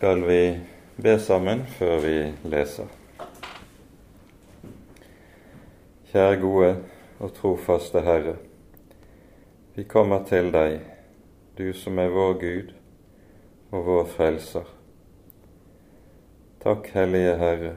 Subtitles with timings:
[0.00, 0.60] skal vi
[0.96, 2.12] be sammen før vi
[2.48, 2.86] leser.
[6.08, 6.70] Kjære gode
[7.18, 8.32] og trofaste Herre.
[9.76, 10.78] Vi kommer til deg,
[11.58, 12.72] du som er vår Gud
[13.76, 14.72] og vår Frelser.
[16.64, 17.76] Takk, Hellige Herre,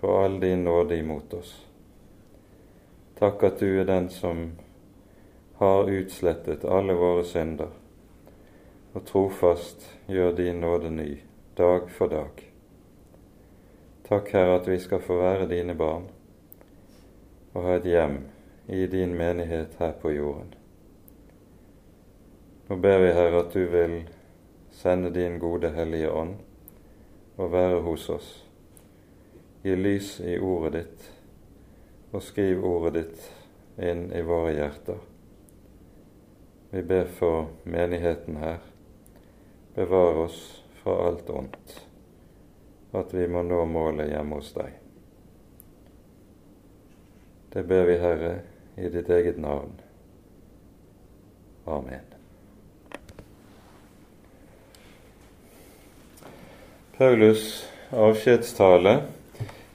[0.00, 1.54] for all din nåde imot oss.
[3.22, 4.46] Takk at du er den som
[5.62, 7.70] har utslettet alle våre synder,
[8.90, 11.10] og trofast gjør din nåde ny
[11.60, 12.30] dag for dag.
[14.08, 16.06] Takk, Herre, at vi skal få være dine barn
[17.52, 18.14] og ha et hjem
[18.72, 20.54] i din menighet her på jorden.
[22.68, 23.96] Nå ber vi, Herre, at du vil
[24.72, 26.38] sende din gode Hellige Ånd
[27.36, 28.30] og være hos oss.
[29.62, 31.10] Gi lys i ordet ditt,
[32.12, 33.28] og skriv ordet ditt
[33.90, 35.04] inn i våre hjerter.
[36.70, 38.64] Vi ber for menigheten her.
[39.74, 41.80] Bevar oss fra alt ondt
[42.92, 44.74] at vi må nå målet hjemme hos deg.
[47.50, 48.32] Det ber vi, Herre,
[48.78, 49.72] i ditt eget navn.
[51.70, 52.06] Amen.
[56.98, 59.00] Paulus' avskjedstale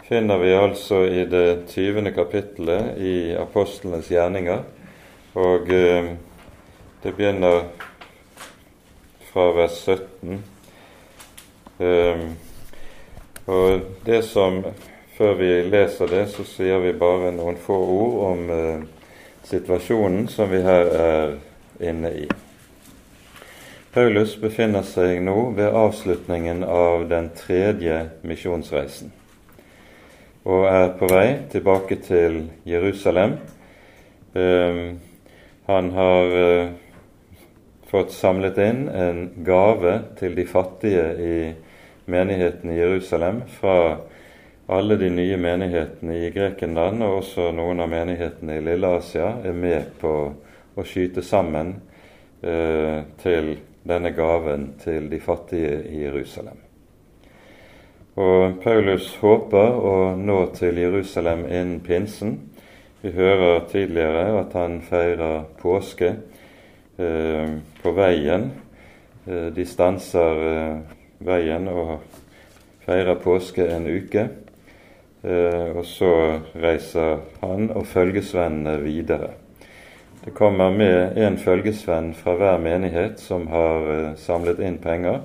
[0.06, 4.62] finner vi altså i det tyvende kapittelet i apostlenes gjerninger.
[5.36, 6.12] Og eh,
[7.04, 7.66] det begynner
[9.32, 10.55] fra vers 17.
[11.80, 12.28] Eh,
[13.46, 14.64] og det som
[15.16, 18.82] Før vi leser det, så sier vi bare noen få ord om eh,
[19.48, 21.38] situasjonen som vi her er
[21.80, 22.26] inne i.
[23.96, 29.16] Paulus befinner seg nå ved avslutningen av den tredje misjonsreisen
[30.46, 33.40] og er på vei tilbake til Jerusalem.
[34.36, 35.00] Um,
[35.66, 36.74] han har uh,
[37.90, 41.38] fått samlet inn en gave til de fattige i
[42.06, 43.98] menigheten i Jerusalem fra
[44.68, 49.94] alle de nye menighetene i Grekenland, og også noen av menighetene i Lille-Asia, er med
[50.02, 50.14] på
[50.76, 51.76] å skyte sammen
[52.42, 53.56] eh, til
[53.86, 56.58] denne gaven til de fattige i Jerusalem.
[58.16, 62.38] Og Paulus håper å nå til Jerusalem innen pinsen.
[63.04, 66.14] Vi hører tidligere at han feirer påske
[66.98, 68.48] eh, på veien.
[69.28, 71.98] Eh, de stanser eh, veien og
[72.86, 74.28] feirer påske en uke.
[75.26, 76.12] Eh, og så
[76.62, 79.32] reiser han og følgesvennene videre.
[80.26, 85.24] Det kommer med en følgesvenn fra hver menighet som har eh, samlet inn penger.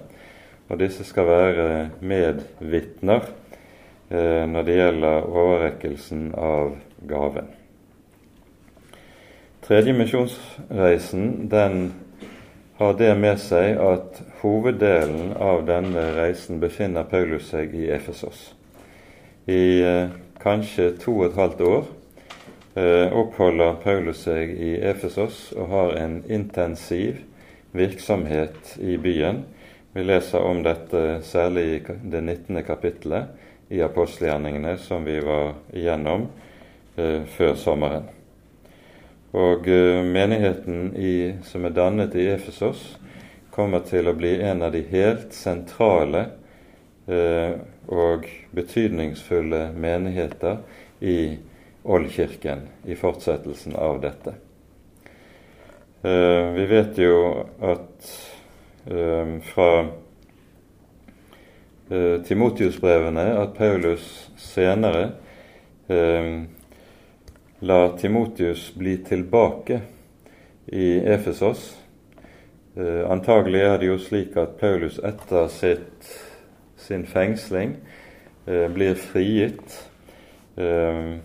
[0.70, 1.68] Og disse skal være
[2.00, 3.24] medvitner
[4.08, 6.76] eh, når det gjelder overrekkelsen av
[7.08, 7.48] gaven.
[9.64, 11.92] Tredje misjonsreisen den
[12.78, 18.50] har det med seg at hoveddelen av denne reisen befinner Paulus seg i Efesos.
[19.50, 21.82] I eh, kanskje to og et halvt år
[22.80, 27.20] eh, oppholder Paulus seg i Efesos og har en intensiv
[27.76, 29.44] virksomhet i byen.
[29.92, 32.62] Vi leser om dette særlig i det 19.
[32.66, 36.28] kapittelet i apostelgjerningene, som vi var igjennom
[36.96, 38.08] eh, før sommeren.
[39.30, 42.96] Og uh, menigheten i, som er dannet i Efesos,
[43.60, 46.22] kommer til å bli en av de helt sentrale
[47.04, 47.59] eh,
[47.93, 48.25] og
[48.56, 50.62] betydningsfulle menigheter
[51.04, 51.37] i
[51.84, 54.32] Ålkirken i fortsettelsen av dette.
[56.00, 57.16] Eh, vi vet jo
[57.60, 58.12] at
[59.44, 59.66] fra
[62.25, 64.06] Timotius-brevene at Paulus
[64.41, 65.03] senere
[67.60, 69.81] la Timotius bli tilbake
[70.66, 71.77] i Efesos.
[72.76, 76.10] Eh, antagelig er det jo slik at Paulus etter sitt,
[76.78, 77.76] sin fengsling
[78.47, 79.76] eh, blir frigitt.
[80.56, 81.16] Eh,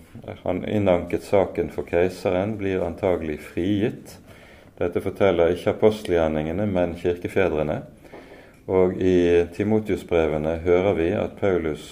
[0.42, 4.16] han innanket saken for keiseren, blir antagelig frigitt.
[4.78, 7.82] Dette forteller ikke apostelgjerningene, men kirkefedrene.
[8.66, 11.86] Og i Timotius-brevene hører vi at Paulus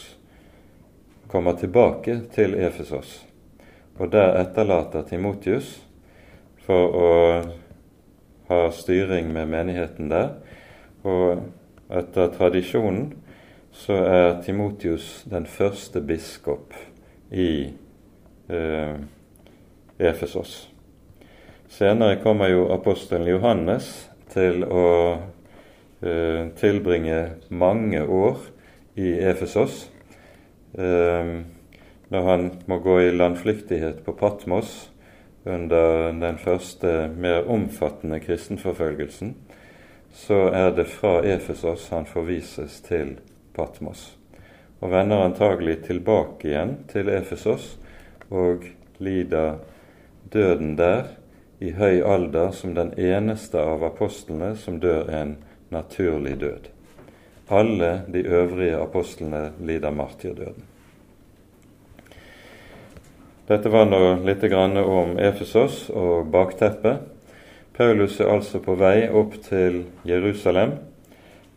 [1.31, 3.23] kommer tilbake til Efesos
[3.99, 5.77] og der etterlater Timotius
[6.67, 7.11] for å
[8.49, 10.35] ha styring med menigheten der.
[11.05, 11.45] Og
[11.93, 13.13] etter tradisjonen
[13.75, 16.75] så er Timotius den første biskop
[17.31, 17.75] i
[18.49, 18.95] eh,
[19.99, 20.69] Efesos.
[21.69, 23.89] Senere kommer jo apostelen Johannes
[24.31, 24.87] til å
[26.05, 27.19] eh, tilbringe
[27.51, 28.39] mange år
[29.01, 29.89] i Efesos.
[30.79, 31.35] Eh,
[32.15, 34.77] når han må gå i landflyktighet på Patmos
[35.45, 39.35] under den første mer omfattende kristenforfølgelsen,
[40.15, 43.17] så er det fra Efesos han forvises til
[43.55, 44.17] Patmos,
[44.81, 47.75] og vender antagelig tilbake igjen til Efesos
[48.31, 48.65] og
[48.99, 49.59] lider
[50.33, 51.13] døden der
[51.61, 55.37] i høy alder som den eneste av apostlene som dør en
[55.75, 56.71] naturlig død.
[57.51, 60.74] Alle de øvrige apostlene lider martyrdøden.
[63.45, 67.03] Dette var nå litt om Efesos og bakteppet.
[67.77, 70.79] Paulus er altså på vei opp til Jerusalem.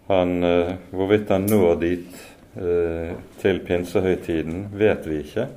[0.10, 2.20] Han, eh, hvorvidt han når dit
[2.60, 5.48] eh, til pinsehøytiden, vet vi ikke.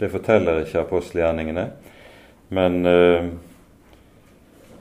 [0.00, 1.68] Det forteller ikke apostelgjerningene.
[2.48, 3.30] Men eh,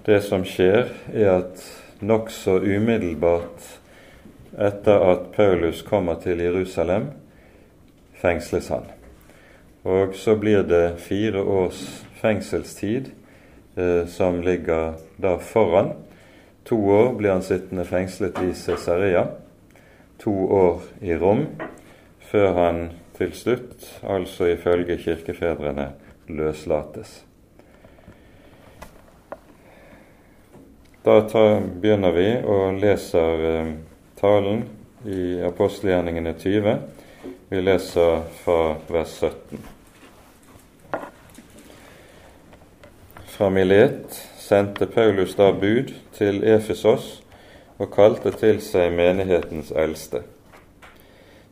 [0.09, 1.65] det som skjer, er at
[2.01, 3.75] nokså umiddelbart
[4.57, 7.11] etter at Paulus kommer til Jerusalem,
[8.17, 8.89] fengsles han.
[9.83, 13.11] Og så blir det fire års fengselstid
[13.75, 15.93] eh, som ligger da foran.
[16.67, 19.27] To år blir han sittende fengslet i Cesarea,
[20.19, 21.45] to år i Rom,
[22.19, 22.83] før han
[23.17, 25.89] til slutt, altså ifølge kirkefedrene,
[26.27, 27.23] løslates.
[31.05, 33.75] Da tar, begynner vi og leser eh,
[34.19, 34.65] talen
[35.07, 36.73] i apostelgjerningene 20.
[37.51, 39.59] Vi leser fra vers 17.
[43.25, 47.07] Fra Milet sendte Paulus da bud til Efesos
[47.81, 50.21] og kalte til seg menighetens eldste.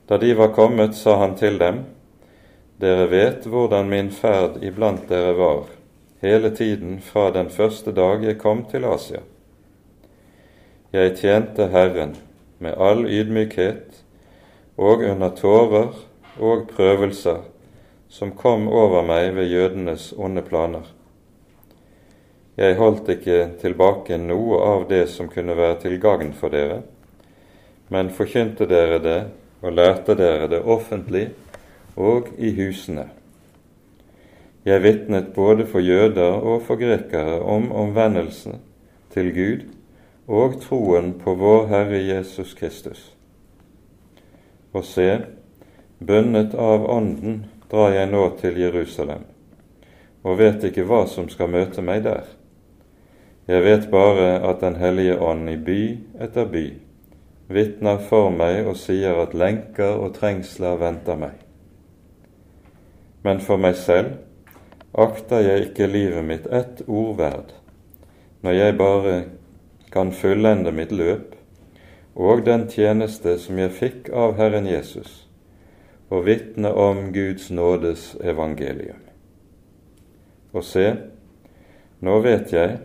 [0.05, 1.81] Da de var kommet, sa han til dem,
[2.77, 5.63] Dere vet hvordan min ferd iblant dere var,
[6.21, 9.25] hele tiden fra den første dag jeg kom til Asia.
[10.94, 12.19] Jeg tjente Herren
[12.61, 13.96] med all ydmykhet
[14.77, 15.94] og under tårer
[16.39, 17.41] og prøvelser
[18.09, 20.85] som kom over meg ved jødenes onde planer.
[22.57, 26.81] Jeg holdt ikke tilbake noe av det som kunne være til gagn for dere,
[27.94, 29.19] men forkynte dere det
[29.62, 31.27] og lærte dere det offentlig
[31.97, 33.09] og i husene.
[34.68, 38.59] Jeg vitnet både for jøder og for grekere om omvendelsen
[39.13, 39.68] til Gud
[40.27, 43.17] og troen på vår Herre Jesus Kristus.
[44.74, 45.10] Og se,
[46.00, 49.24] bundet av Ånden drar jeg nå til Jerusalem,
[50.24, 52.28] og vet ikke hva som skal møte meg der.
[53.48, 55.81] Jeg vet bare at Den hellige ånd i by
[56.19, 56.66] etter by
[57.48, 61.36] vitner for meg og sier at lenker og trengsler venter meg.
[63.24, 64.18] Men for meg selv
[64.98, 67.54] akter jeg ikke livet mitt ett ord verd,
[68.44, 69.16] når jeg bare
[69.94, 71.37] kan fullende mitt løp
[72.18, 75.28] og den tjeneste som jeg fikk av Herren Jesus,
[76.10, 79.04] og vitne om Guds nådes evangelium.
[80.56, 80.88] Og se,
[82.02, 82.80] nå vet jeg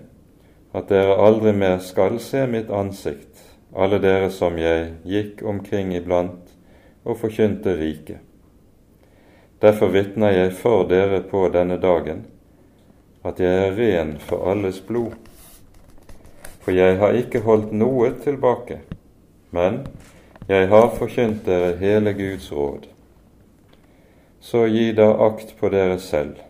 [0.76, 3.40] at dere aldri mer skal se mitt ansikt,
[3.72, 6.52] alle dere som jeg gikk omkring iblant
[7.08, 8.20] og forkynte riket.
[9.62, 12.26] Derfor vitner jeg for dere på denne dagen
[13.24, 15.14] at jeg er ren for alles blod
[16.62, 18.80] for jeg har ikke holdt noe tilbake,
[19.52, 19.82] men
[20.48, 22.88] jeg har forkynt dere hele Guds råd.
[24.40, 26.40] Så gi da akt på dere selv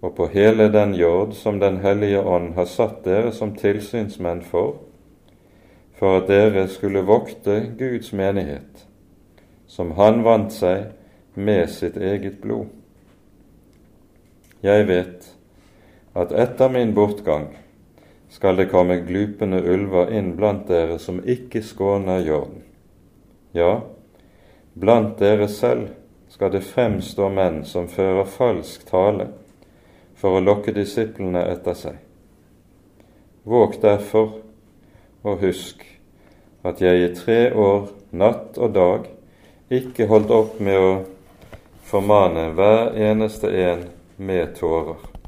[0.00, 4.78] og på hele den jord som Den hellige ånd har satt dere som tilsynsmenn for,
[5.98, 8.86] for at dere skulle vokte Guds menighet,
[9.66, 10.92] som Han vant seg
[11.34, 12.66] med sitt eget blod.
[14.62, 15.28] Jeg vet
[16.16, 17.50] at etter min bortgang
[18.30, 22.62] skal det komme glupende ulver inn blant dere som ikke skåner jorden.
[23.52, 23.80] Ja,
[24.74, 25.90] blant dere selv
[26.30, 29.32] skal det fremstå menn som fører falsk tale
[30.20, 31.96] for å lokke disiplene etter seg.
[33.42, 34.36] Våg derfor,
[35.26, 35.82] og husk
[36.62, 39.08] at jeg i tre år, natt og dag,
[39.70, 40.92] ikke holdt opp med å
[41.90, 45.19] formane hver eneste en med tårer.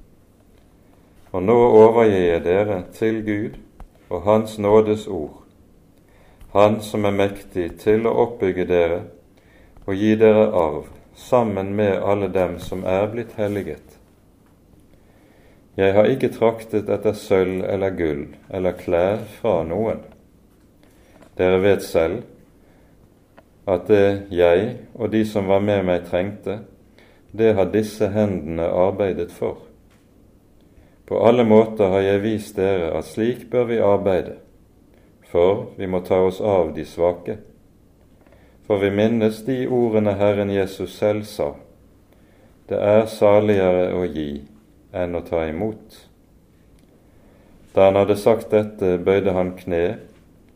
[1.33, 3.55] Og nå overgir jeg dere til Gud
[4.13, 5.39] og Hans nådes ord,
[6.53, 8.99] Han som er mektig til å oppbygge dere
[9.87, 13.97] og gi dere arv sammen med alle dem som er blitt helliget.
[15.77, 20.05] Jeg har ikke traktet etter sølv eller gull eller klær fra noen.
[21.41, 22.27] Dere vet selv
[23.65, 26.61] at det jeg og de som var med meg, trengte,
[27.33, 29.72] det har disse hendene arbeidet for.
[31.13, 34.39] På alle måter har jeg vist dere at slik bør vi arbeide,
[35.29, 37.35] for vi må ta oss av de svake.
[38.65, 41.51] For vi minnes de ordene Herren Jesus selv sa,
[42.73, 44.41] det er saligere å gi
[45.03, 45.99] enn å ta imot.
[47.77, 49.83] Da han hadde sagt dette, bøyde han kne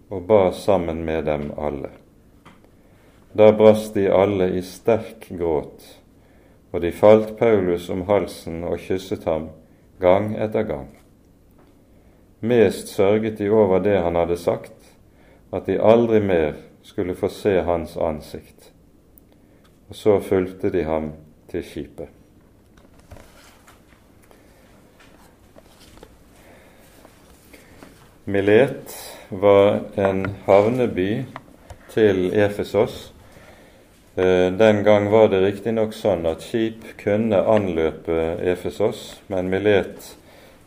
[0.09, 1.93] og ba sammen med dem alle.
[3.37, 5.85] Da brast de alle i sterk gråt,
[6.73, 9.51] og de falt Paulus om halsen og kysset ham
[10.01, 10.91] gang etter gang.
[12.41, 14.97] Mest sørget de over det han hadde sagt,
[15.53, 18.73] at de aldri mer skulle få se hans ansikt.
[19.89, 21.13] Og så fulgte de ham
[21.51, 22.09] til skipet.
[28.27, 28.95] Milet
[29.31, 31.23] var en havneby
[31.91, 33.16] til Efesos.
[34.19, 38.15] Eh, den gang var det riktignok sånn at skip kunne anløpe
[38.49, 40.07] Efesos, men Milet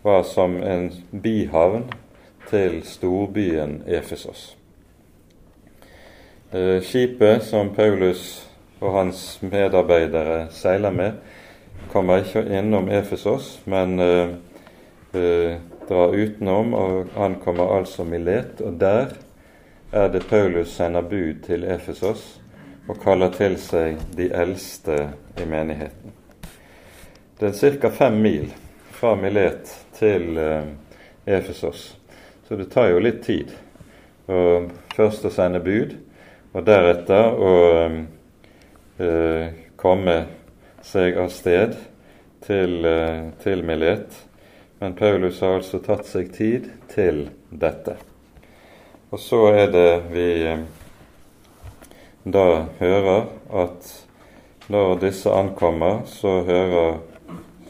[0.05, 1.87] var som en bihavn
[2.51, 4.51] til storbyen Efesos.
[6.53, 8.43] Eh, skipet som Paulus
[8.83, 11.17] og hans medarbeidere seiler med,
[11.89, 15.57] kommer ikke innom Efesos, men eh,
[15.89, 18.61] drar utenom og ankommer altså Milet.
[18.61, 19.17] Og der
[19.91, 22.38] er det Paulus sender bud til Efesos
[22.89, 24.97] og kaller til seg de eldste
[25.37, 26.15] i menigheten.
[27.39, 27.91] Det er ca.
[27.93, 28.49] fem mil
[28.97, 30.71] fra Milet til eh,
[31.25, 31.95] Efesos,
[32.47, 33.53] så det tar jo litt tid.
[34.29, 35.95] Og først å sende bud,
[36.51, 37.53] og deretter å
[38.99, 39.45] eh,
[39.79, 40.17] komme
[40.83, 41.77] seg av sted
[42.43, 44.25] til, eh, til Milet
[44.79, 47.97] men Paulus har altså tatt seg tid til dette.
[49.11, 50.61] Og så er det vi eh,
[52.23, 53.89] da hører at
[54.69, 56.99] når disse ankommer, så hører,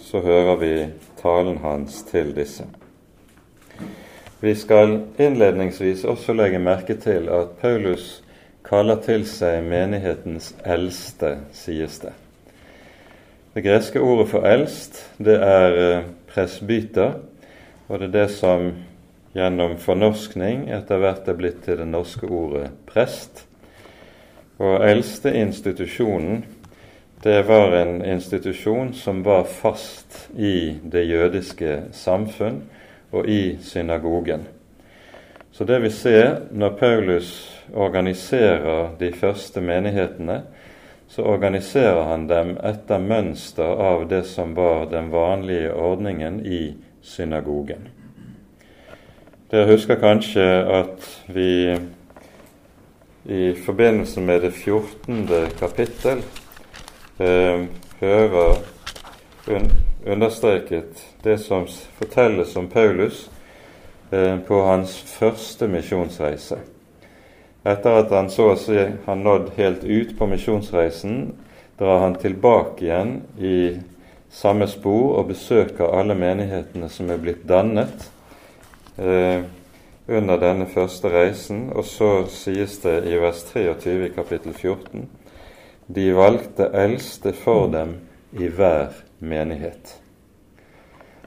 [0.02, 0.74] så hører vi
[1.22, 2.66] talen hans til disse.
[4.42, 8.22] Vi skal innledningsvis også legge merke til at Paulus
[8.64, 12.14] kaller til seg menighetens eldste, sies det.
[13.54, 17.18] Det greske ordet for eldst, det er eh, presbyter,
[17.88, 18.70] og det er det som
[19.36, 23.49] gjennom fornorskning etter hvert er blitt til det norske ordet prest.
[24.60, 26.44] Og eldste institusjonen,
[27.24, 32.62] det var en institusjon som var fast i det jødiske samfunn
[33.12, 34.48] og i synagogen.
[35.52, 37.30] Så det vi ser når Paulus
[37.74, 40.42] organiserer de første menighetene,
[41.08, 47.88] så organiserer han dem etter mønster av det som var den vanlige ordningen i synagogen.
[49.52, 51.80] Dere husker kanskje at vi
[53.30, 55.28] i forbindelse med det 14.
[55.60, 56.24] kapittel
[57.22, 57.66] eh,
[58.00, 58.56] hører
[59.48, 59.70] un
[60.06, 61.68] understreket det som
[62.00, 63.30] fortelles om Paulus
[64.12, 66.58] eh, på hans første misjonsreise.
[67.64, 71.34] Etter at han så å si har nådd helt ut på misjonsreisen,
[71.78, 73.60] drar han tilbake igjen i
[74.32, 78.10] samme spor og besøker alle menighetene som er blitt dannet
[78.98, 79.46] eh,
[80.10, 81.70] under denne første reisen.
[81.76, 85.08] Og så sies det i vers 23 i kapittel 14
[85.90, 87.96] de valgte eldste for dem
[88.38, 89.96] i hver menighet.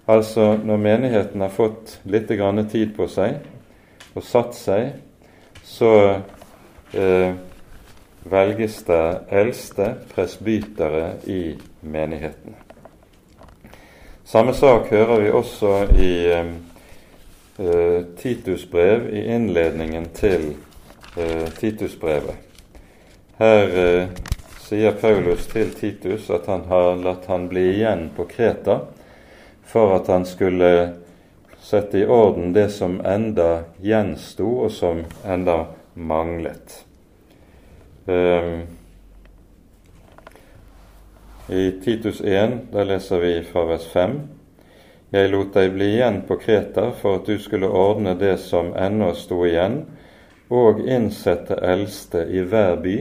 [0.07, 2.29] Altså, når menigheten har fått litt
[2.71, 3.43] tid på seg
[4.15, 4.93] og satt seg,
[5.67, 6.21] så
[6.95, 7.35] eh,
[8.23, 12.55] velges det eldste presbytere i menigheten.
[14.25, 16.55] Samme sak hører vi også i eh,
[17.59, 20.55] eh, Titus brev, i innledningen til
[21.17, 22.37] eh, Titusbrevet.
[23.39, 24.09] Her eh,
[24.63, 28.79] sier Paulus til Titus at han har latt han bli igjen på Kreta
[29.73, 30.73] for at han skulle
[31.63, 36.85] sette i orden det som enda gjensto, og som enda manglet.
[38.07, 38.65] Um,
[41.49, 44.19] I Titus 1 der leser vi fra vers 5.:
[45.13, 49.11] Jeg lot deg bli igjen på Kreta for at du skulle ordne det som ennå
[49.13, 49.83] sto igjen,
[50.53, 52.97] og innsette eldste i hver by,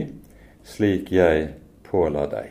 [0.64, 1.46] slik jeg
[1.88, 2.50] påla deg.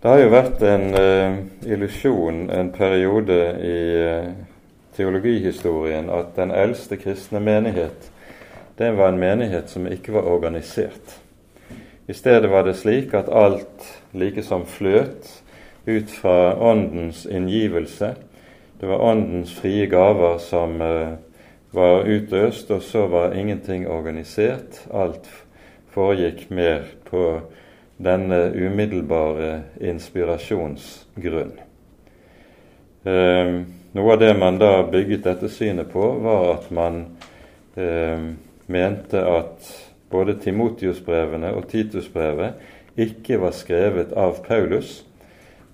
[0.00, 4.28] Det har jo vært en uh, illusjon en periode i uh,
[4.96, 8.12] teologihistorien at den eldste kristne menighet
[8.78, 11.16] det var en menighet som ikke var organisert.
[12.06, 15.26] I stedet var det slik at alt likesom fløt
[15.88, 18.14] ut fra Åndens inngivelse.
[18.80, 21.16] Det var Åndens frie gaver som uh,
[21.70, 24.82] var utøst, og så var ingenting organisert.
[24.94, 25.26] Alt
[25.92, 27.40] foregikk mer på
[27.98, 31.56] denne umiddelbare inspirasjonsgrunn.
[33.08, 33.52] Eh,
[33.92, 37.04] noe av det man da bygget dette synet på, var at man
[37.78, 38.30] eh,
[38.66, 39.70] mente at
[40.12, 45.02] både Timotius-brevene og Titus-brevet ikke var skrevet av Paulus,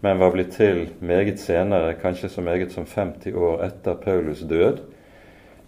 [0.05, 4.83] men var blitt til meget senere, kanskje så meget som 50 år etter Paulus død.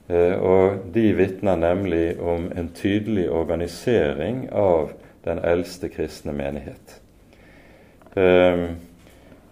[0.08, 4.92] Eh, og de vitner nemlig om en tydelig organisering av
[5.24, 6.98] den eldste kristne menighet.
[8.16, 8.66] Eh,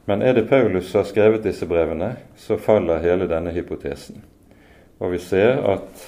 [0.04, 4.20] men er det Paulus som har skrevet disse brevene, så faller hele denne hypotesen.
[5.00, 6.04] Og vi ser at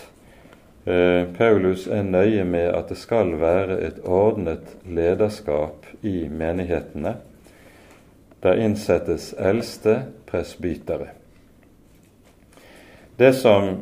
[0.84, 7.16] eh, Paulus er nøye med at det skal være et ordnet lederskap i menighetene.
[8.46, 11.08] Der innsettes eldste presbytere.
[13.18, 13.72] Det som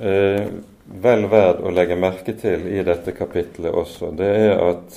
[0.00, 0.48] eh,
[0.90, 4.96] vel verd å legge merke til i dette kapitlet også, det er at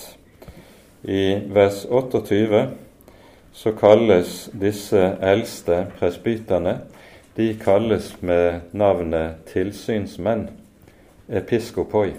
[1.05, 1.21] i
[1.53, 2.63] vers 28
[3.53, 6.79] så kalles disse eldste presbyterne
[7.37, 10.47] de kalles med navnet tilsynsmenn,
[11.29, 12.15] episkopoi.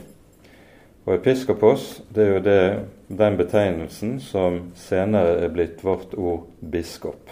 [1.07, 2.63] Og episkopos det er jo det,
[3.09, 7.31] den betegnelsen som senere er blitt vårt ord biskop.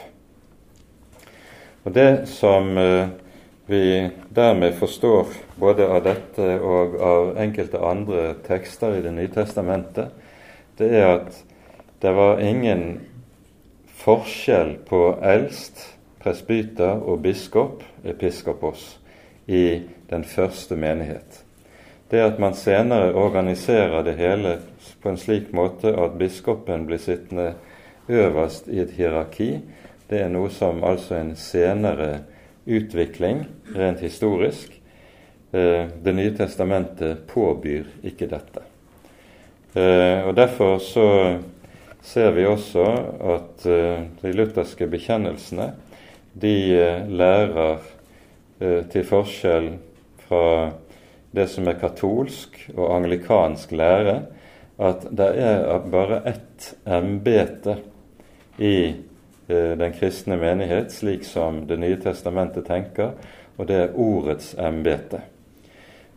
[1.84, 3.08] Og Det som eh,
[3.66, 10.08] vi dermed forstår både av dette og av enkelte andre tekster i Det nye testamentet,
[10.78, 11.44] det er at
[12.00, 13.00] det var ingen
[13.98, 15.82] forskjell på eldst,
[16.22, 18.98] presbyter og biskop, episkopos,
[19.46, 21.47] i den første menighet.
[22.08, 24.58] Det at man senere organiserer det hele
[25.02, 27.52] på en slik måte at biskopen blir sittende
[28.08, 29.58] øverst i et hierarki,
[30.08, 32.22] det er noe som altså en senere
[32.68, 33.44] utvikling
[33.76, 34.72] rent historisk.
[35.52, 38.64] Eh, det nye testamentet påbyr ikke dette.
[39.76, 41.08] Eh, og Derfor så
[42.04, 42.86] ser vi også
[43.36, 45.72] at eh, de lutherske bekjennelsene
[46.38, 46.56] de
[47.08, 47.80] lærer
[48.92, 49.68] til forskjell
[50.28, 50.70] fra
[51.35, 54.23] det som er katolsk og anglikansk lære,
[54.78, 57.80] at det er bare ett embete
[58.58, 58.94] i
[59.49, 63.14] Eh, den kristne menighet, slik som Det nye testamentet tenker,
[63.56, 65.23] og det er ordets embete.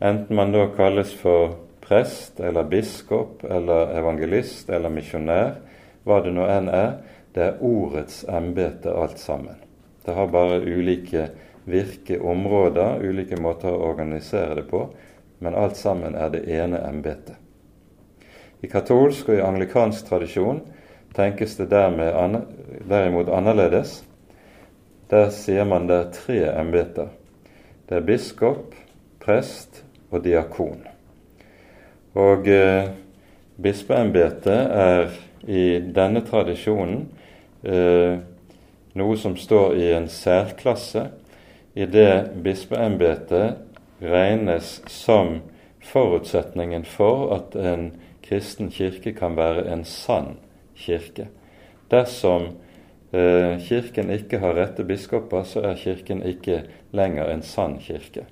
[0.02, 5.54] Enten man da kalles for prest eller biskop eller evangelist eller misjonær,
[6.04, 6.92] hva det nå enn er,
[7.32, 9.56] det er ordets embete alt sammen.
[10.04, 11.30] Det har bare ulike
[11.72, 14.90] virkeområder, ulike måter å organisere det på,
[15.42, 17.36] men alt sammen er det ene embetet.
[18.62, 20.62] I katolsk og i anglikansk tradisjon
[21.18, 22.38] tenkes det dermed,
[22.86, 24.04] derimot annerledes.
[25.10, 27.10] Der sier man det er tre embeter.
[27.90, 28.76] Det er biskop,
[29.20, 30.86] prest og diakon.
[32.16, 32.92] Og eh,
[33.58, 35.10] bispeembetet er
[35.50, 37.08] i denne tradisjonen
[37.66, 38.22] eh,
[38.94, 41.08] noe som står i en særklasse,
[41.74, 43.71] i det bispeembetet
[44.02, 45.40] regnes som
[45.82, 47.92] forutsetningen for at en
[48.26, 50.36] kristen kirke kan være en sann
[50.76, 51.28] kirke.
[51.92, 52.48] Dersom
[53.12, 56.64] eh, Kirken ikke har rette biskoper, så er Kirken ikke
[56.96, 58.26] lenger en sann kirke.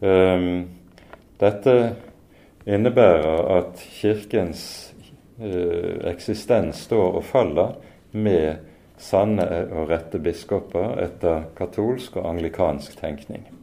[0.00, 0.70] Um,
[1.40, 1.74] dette
[2.66, 4.94] innebærer at Kirkens
[5.40, 7.76] eh, eksistens står og faller
[8.12, 8.64] med
[9.00, 13.59] sanne og rette biskoper etter katolsk og anglikansk tenkning.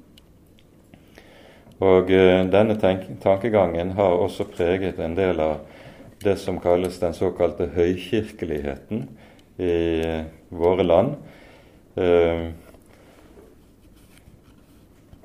[1.84, 2.78] Og eh, Denne
[3.22, 5.60] tankegangen har også preget en del av
[6.24, 9.04] det som kalles den såkalte høykirkeligheten
[9.62, 9.76] i
[10.50, 11.16] våre land.
[11.96, 12.48] Eh,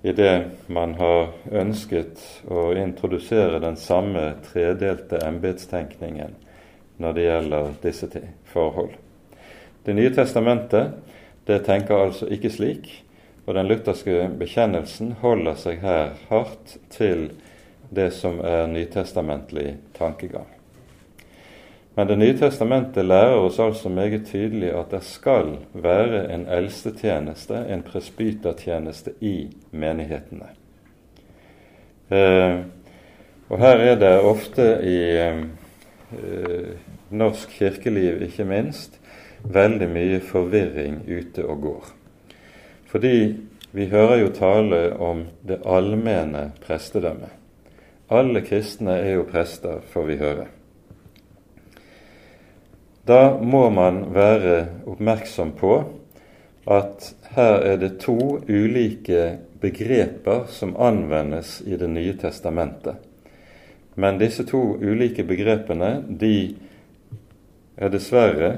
[0.03, 0.33] I det
[0.67, 6.35] man har ønsket å introdusere den samme tredelte embetstenkningen
[6.99, 8.09] når det gjelder disse
[8.51, 8.97] forhold.
[9.87, 10.99] Det nye testamentet
[11.47, 12.91] det tenker altså ikke slik,
[13.47, 17.31] og den lutherske bekjennelsen holder seg her hardt til
[17.93, 20.49] det som er nytestamentlig tankegang.
[21.95, 27.67] Men Det nye testamentet lærer oss altså meget tydelig at det skal være en eldstetjeneste,
[27.69, 30.49] en presbytertjeneste, i menighetene.
[32.11, 32.61] Eh,
[33.49, 36.73] og Her er det ofte i eh,
[37.11, 39.01] norsk kirkeliv, ikke minst,
[39.45, 41.93] veldig mye forvirring ute og går.
[42.93, 43.37] Fordi
[43.73, 47.31] vi hører jo tale om det allmenne prestedømmet.
[48.13, 50.45] Alle kristne er jo prester, får vi høre.
[53.09, 55.73] Da må man være oppmerksom på
[56.69, 63.01] at her er det to ulike begreper som anvendes i Det nye testamentet.
[63.95, 66.55] Men disse to ulike begrepene de
[67.77, 68.53] er dessverre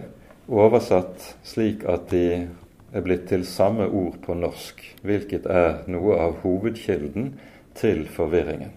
[0.49, 2.49] oversatt slik at de
[2.95, 7.33] er blitt til samme ord på norsk, hvilket er noe av hovedkilden
[7.75, 8.77] til forvirringen.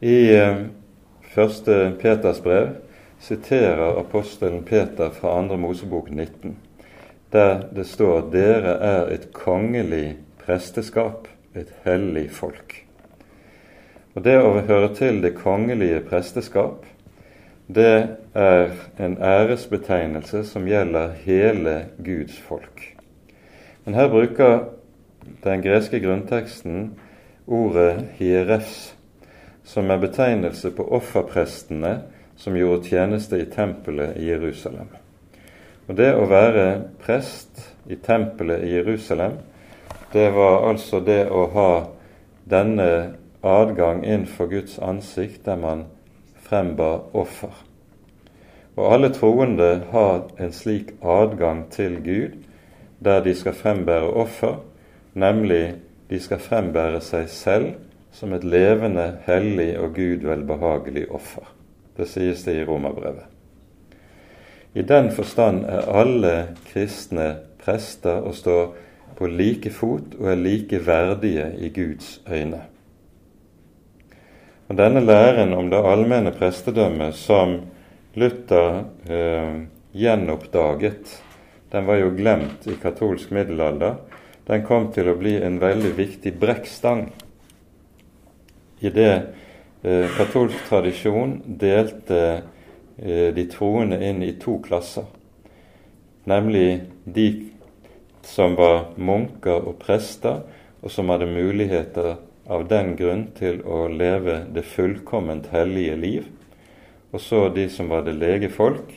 [0.00, 0.60] I eh,
[1.34, 2.76] første Peters brev
[3.20, 5.56] siterer apostelen Peter fra 2.
[5.58, 6.56] Mosebok 19,
[7.32, 12.84] der det står 'Dere er et kongelig presteskap, et hellig folk.
[14.14, 16.86] Og Det å høre til det kongelige presteskap,
[17.68, 22.96] det er en æresbetegnelse som gjelder hele Guds folk.
[23.84, 24.58] Men her bruker
[25.44, 26.94] den greske grunnteksten
[27.46, 28.94] ordet hierefs,
[29.64, 31.98] som er betegnelse på offerprestene
[32.36, 34.88] som gjorde tjeneste i tempelet i Jerusalem.
[35.88, 36.66] Og Det å være
[37.04, 39.38] prest i tempelet i Jerusalem,
[40.12, 41.70] det var altså det å ha
[42.48, 42.90] denne
[43.42, 45.84] adgang inn for Guds ansikt der man
[46.48, 47.52] frembar offer.
[48.78, 52.38] Og alle troende har en slik adgang til Gud
[53.04, 54.56] der de skal frembære offer,
[55.14, 55.74] nemlig
[56.10, 57.68] de skal frembære seg selv
[58.12, 61.46] som et levende, hellig og Gud velbehagelig offer.
[61.96, 63.26] Det sies det i Romerbrevet.
[64.74, 68.74] I den forstand er alle kristne prester og står
[69.18, 72.62] på like fot og er like verdige i Guds øyne.
[74.68, 77.54] Og Denne læren om det allmenne prestedømmet som
[78.20, 79.62] Luther eh,
[79.96, 81.14] gjenoppdaget,
[81.72, 83.96] den var jo glemt i katolsk middelalder.
[84.44, 87.06] Den kom til å bli en veldig viktig brekkstang
[88.84, 89.12] i det
[89.82, 92.20] eh, katolsk tradisjon delte
[93.00, 95.08] eh, de troende inn i to klasser,
[96.28, 97.28] nemlig de
[98.28, 100.44] som var munker og prester,
[100.78, 106.28] og som hadde muligheter av den grunn til å leve det fullkomment hellige liv,
[107.12, 108.90] og så de som var det legefolk,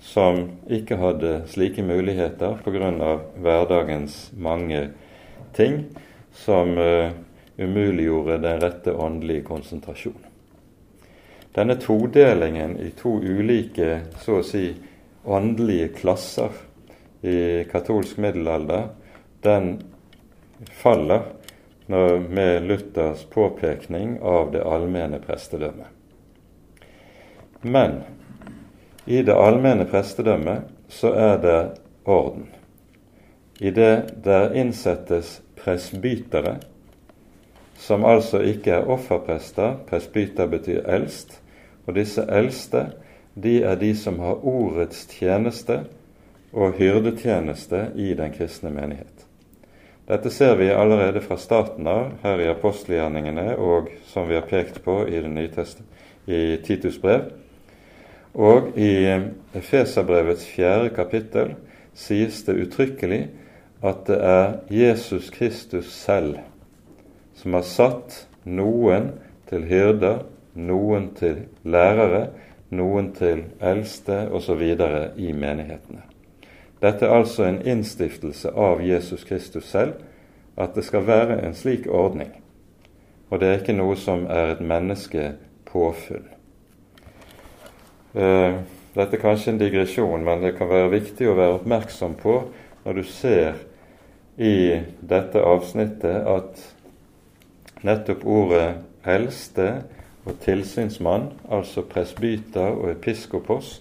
[0.00, 3.18] som ikke hadde slike muligheter pga.
[3.36, 4.90] hverdagens mange
[5.52, 5.84] ting
[6.32, 7.12] som uh,
[7.58, 10.16] umuliggjorde den rette åndelige konsentrasjon.
[11.52, 14.70] Denne todelingen i to ulike, så å si,
[15.24, 16.54] åndelige klasser
[17.26, 18.88] i katolsk middelalder,
[19.42, 19.82] den
[20.80, 21.26] faller
[21.90, 25.86] med Luthers påpekning av det allmenne prestedømmet.
[27.60, 28.00] Men
[29.04, 31.60] i det allmenne prestedømmet så er det
[32.04, 32.46] orden.
[33.58, 36.56] I det der innsettes presbytere,
[37.76, 39.76] som altså ikke er offerprester.
[39.88, 41.40] Presbyter betyr eldst.
[41.86, 42.86] Og disse eldste,
[43.34, 45.82] de er de som har ordets tjeneste
[46.52, 49.19] og hyrdetjeneste i den kristne menighet.
[50.10, 54.80] Dette ser vi allerede fra starten av her i apostelgjerningene og som vi har pekt
[54.82, 55.20] på i
[56.26, 57.28] i Titus brev.
[58.34, 59.06] Og i
[59.54, 61.54] Efeserbrevets fjerde kapittel
[61.94, 63.22] sies det uttrykkelig
[63.86, 66.42] at det er Jesus Kristus selv
[67.38, 69.12] som har satt noen
[69.46, 72.32] til hyrder, noen til lærere,
[72.70, 74.62] noen til eldste osv.
[75.16, 76.09] i menighetene.
[76.80, 80.00] Dette er altså en innstiftelse av Jesus Kristus selv,
[80.56, 82.32] at det skal være en slik ordning.
[83.30, 86.28] Og det er ikke noe som er et menneskepåfunn.
[88.14, 88.54] Eh,
[88.96, 92.40] dette er kanskje en digresjon, men det kan være viktig å være oppmerksom på
[92.84, 93.60] når du ser
[94.40, 96.64] i dette avsnittet at
[97.86, 98.66] nettopp ordet
[99.06, 99.68] eldste
[100.26, 103.78] og tilsynsmann, altså presbyter og episkopos,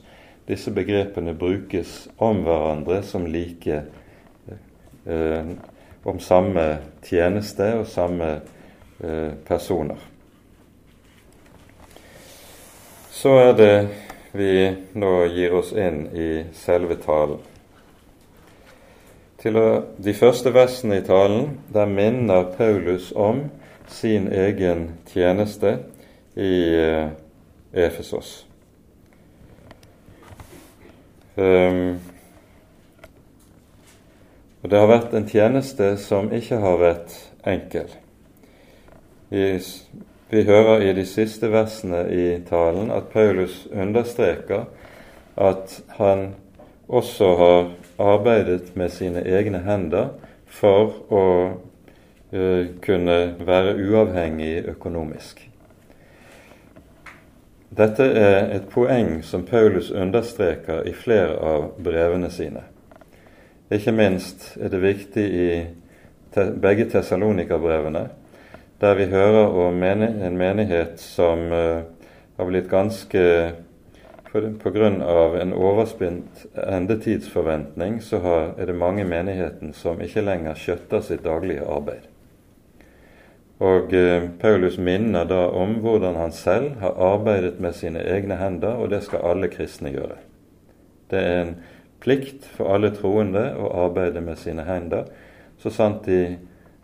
[0.49, 3.83] disse begrepene brukes om hverandre som like
[5.05, 5.51] eh,
[6.03, 6.65] om samme
[7.05, 8.31] tjeneste og samme
[9.03, 10.01] eh, personer.
[13.13, 13.73] Så er det
[14.31, 14.51] vi
[14.97, 17.45] nå gir oss inn i selve talen.
[19.39, 19.55] Til
[20.01, 23.45] de første versene i talen der minner Paulus om
[23.87, 25.77] sin egen tjeneste
[26.35, 27.09] i eh,
[27.73, 28.48] Efesos.
[31.39, 31.99] Um,
[34.61, 37.13] og Det har vært en tjeneste som ikke har vært
[37.47, 37.87] enkel.
[39.31, 39.45] Vi,
[40.33, 44.67] vi hører i de siste versene i talen at Paulus understreker
[45.39, 46.33] at han
[46.89, 50.09] også har arbeidet med sine egne hender
[50.49, 51.25] for å
[52.35, 55.48] uh, kunne være uavhengig økonomisk.
[57.69, 62.63] Dette er et poeng som Paulus understreker i flere av brevene sine.
[63.69, 65.49] Ikke minst er det viktig i
[66.33, 68.07] begge Tessalonika-brevene,
[68.81, 71.85] der vi hører om en menighet som uh,
[72.37, 73.25] har blitt ganske
[74.29, 74.85] Pga.
[75.41, 78.19] en overspint endetidsforventning så
[78.57, 82.05] er det mange i menigheten som ikke lenger skjøtter sitt daglige arbeid.
[83.59, 88.79] Og eh, Paulus minner da om hvordan han selv har arbeidet med sine egne hender,
[88.79, 90.15] og det skal alle kristne gjøre.
[91.11, 91.55] Det er en
[91.99, 95.09] plikt for alle troende å arbeide med sine hender,
[95.59, 96.37] så sant de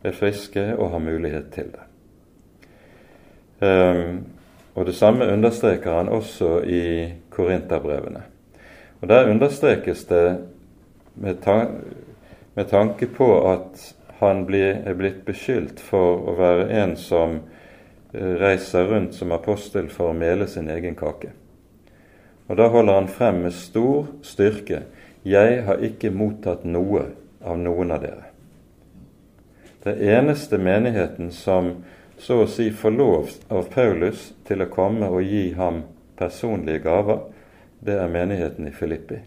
[0.03, 1.85] er friske og har mulighet til det.
[3.63, 4.25] Um,
[4.75, 8.23] og Det samme understreker han også i Korinterbrevene.
[9.01, 10.37] Og Der understrekes det
[11.15, 11.67] med, tan
[12.55, 13.95] med tanke på at
[14.27, 17.39] han blir, er blitt beskyldt for å være en som
[18.13, 21.31] eh, reiser rundt som apostel for å mele sin egen kake.
[22.47, 24.83] Og Da holder han frem med stor styrke
[25.25, 27.05] 'Jeg har ikke mottatt noe
[27.41, 28.29] av noen av dere'.
[29.83, 31.83] Det eneste menigheten som
[32.17, 35.83] så å si får lov av Paulus til å komme og gi ham
[36.17, 37.19] personlige gaver,
[37.85, 39.19] det er menigheten i Filippi.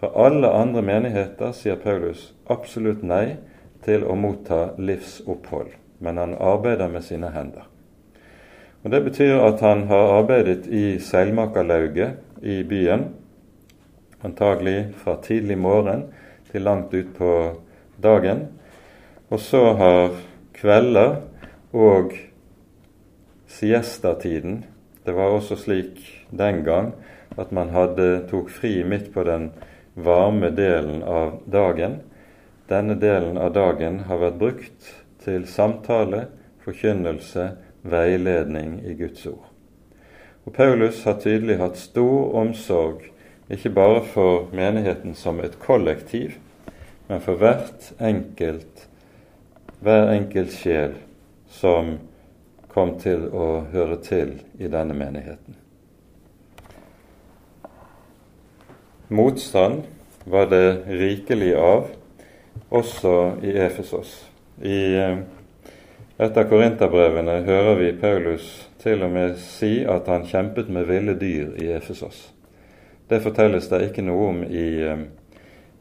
[0.00, 3.36] Fra alle andre menigheter sier Paulus absolutt nei
[3.84, 7.66] til å motta livsopphold, men han arbeider med sine hender.
[8.84, 13.10] Og Det betyr at han har arbeidet i seilmakerlauget i byen,
[14.24, 16.06] antagelig fra tidlig morgen
[16.52, 17.60] til langt utpå
[18.02, 18.46] dagen.
[19.30, 20.16] Og så har
[20.56, 21.20] kvelder
[21.72, 22.12] og
[23.46, 24.64] siestatiden
[25.06, 26.92] Det var også slik den gang
[27.38, 29.50] at man hadde, tok fri midt på den
[29.94, 32.00] varme delen av dagen.
[32.70, 34.90] Denne delen av dagen har vært brukt
[35.24, 36.28] til samtale,
[36.62, 37.48] forkynnelse,
[37.82, 39.48] veiledning i Guds ord.
[40.46, 43.08] Og Paulus har tydelig hatt stor omsorg
[43.50, 46.36] ikke bare for menigheten som et kollektiv,
[47.08, 48.86] men for hvert enkelt,
[49.82, 50.94] hver enkelt sjel
[51.50, 51.96] som
[52.70, 55.58] kom til å høre til i denne menigheten.
[59.10, 59.88] Motstand
[60.30, 61.88] var det rikelig av
[62.68, 64.30] også i Efesos.
[64.62, 65.18] I eh,
[66.20, 68.50] et av korinterbrevene hører vi Paulus
[68.82, 72.28] til og med si at han kjempet med ville dyr i Efesos.
[73.08, 75.06] Det fortelles det ikke noe om i eh,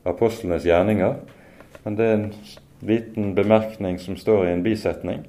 [0.08, 1.20] apostlenes gjerninger,
[1.84, 2.32] men det er en
[2.82, 5.26] liten bemerkning som står i en bisetning,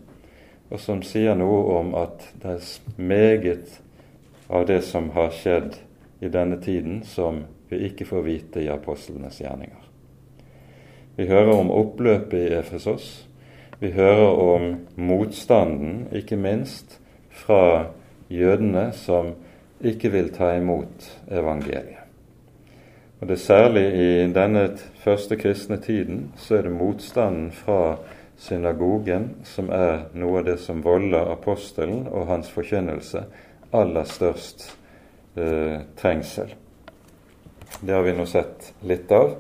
[0.71, 3.81] og som sier noe om at det er meget
[4.49, 5.81] av det som har skjedd
[6.23, 9.90] i denne tiden, som vi ikke får vite i apostlenes gjerninger.
[11.21, 13.27] Vi hører om oppløpet i Efesos.
[13.81, 14.63] Vi hører om
[14.97, 16.95] motstanden, ikke minst
[17.29, 17.91] fra
[18.33, 19.35] jødene som
[19.85, 22.01] ikke vil ta imot evangeliet.
[23.21, 24.65] Og det er Særlig i denne
[25.05, 27.99] første kristne tiden så er det motstanden fra
[28.39, 33.27] synagogen som er noe av det som volder apostelen og hans forkynnelse
[33.77, 34.71] aller størst
[35.37, 36.57] eh, trengsel.
[37.81, 39.37] Det har vi nå sett litt av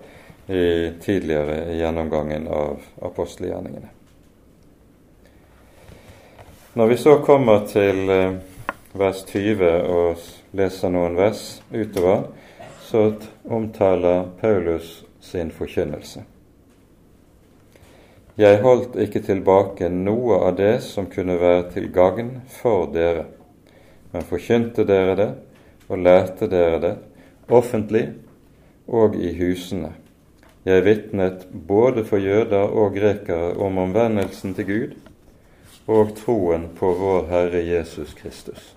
[0.51, 3.89] i tidligere gjennomgangen av apostelgjerningene.
[6.73, 8.35] Når vi så kommer til eh,
[8.99, 10.25] vers 20 og
[10.59, 12.27] leser noen vers utover,
[12.83, 13.13] så
[13.47, 16.25] omtaler Paulus sin forkynnelse.
[18.41, 23.29] Jeg holdt ikke tilbake noe av det som kunne være til gagn for dere,
[24.11, 25.31] men forkynte dere det
[25.91, 26.95] og lærte dere det
[27.51, 28.09] offentlig
[28.87, 29.93] og i husene.
[30.64, 34.96] Jeg vitnet både for jøder og grekere om omvendelsen til Gud
[35.88, 38.75] og troen på vår Herre Jesus Kristus.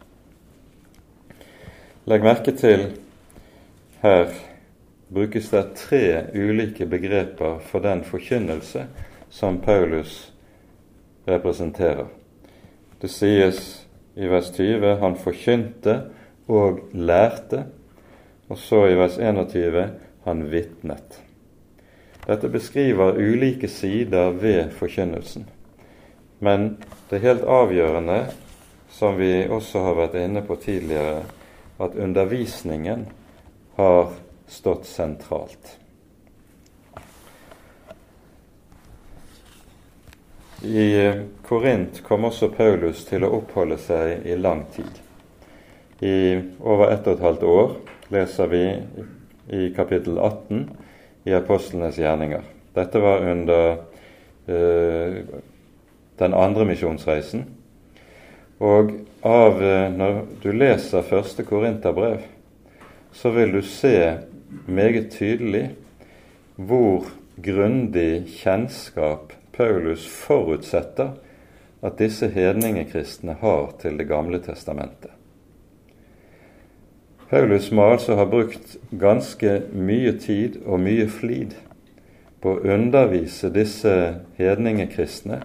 [2.08, 2.86] Legg merke til
[4.04, 4.32] her
[5.14, 6.04] brukes det tre
[6.36, 8.88] ulike begreper for den forkynnelse
[9.30, 10.34] som Paulus
[11.28, 12.08] representerer.
[13.02, 13.60] Det sies
[14.16, 16.00] i vers 20 han forkynte
[16.48, 17.66] og lærte,
[18.50, 19.88] og så i vers 21
[20.24, 21.23] han vitnet.
[22.28, 25.46] Dette beskriver ulike sider ved forkynnelsen.
[26.40, 26.78] Men
[27.10, 28.20] det er helt avgjørende,
[28.92, 31.24] som vi også har vært inne på tidligere,
[31.84, 33.08] at undervisningen
[33.76, 34.14] har
[34.48, 35.78] stått sentralt.
[40.64, 40.88] I
[41.44, 45.02] Korint kom også Paulus til å oppholde seg i lang tid.
[46.00, 47.74] I over ett og et halvt år
[48.16, 48.64] leser vi
[49.52, 50.70] i kapittel 18
[51.24, 52.42] i apostlenes gjerninger.
[52.74, 53.72] Dette var under
[54.48, 55.18] eh,
[56.18, 57.46] den andre misjonsreisen.
[58.64, 62.22] Og av, eh, når du leser første Korinterbrev,
[63.14, 63.96] så vil du se
[64.66, 65.68] meget tydelig
[66.56, 67.08] hvor
[67.44, 71.14] grundig kjennskap Paulus forutsetter
[71.84, 75.12] at disse hedningekristne har til Det gamle testamentet.
[77.34, 81.56] Paulus må altså ha brukt ganske mye tid og mye flid
[82.44, 83.94] på å undervise disse
[84.38, 85.40] hedningekristne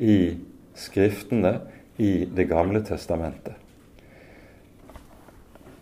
[0.00, 0.38] i
[0.74, 1.52] Skriftene
[2.00, 3.52] i Det gamle testamentet.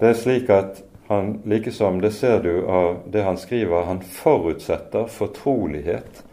[0.00, 5.06] Det er slik at han, likesom det ser du av det han skriver, han forutsetter
[5.06, 6.24] fortrolighet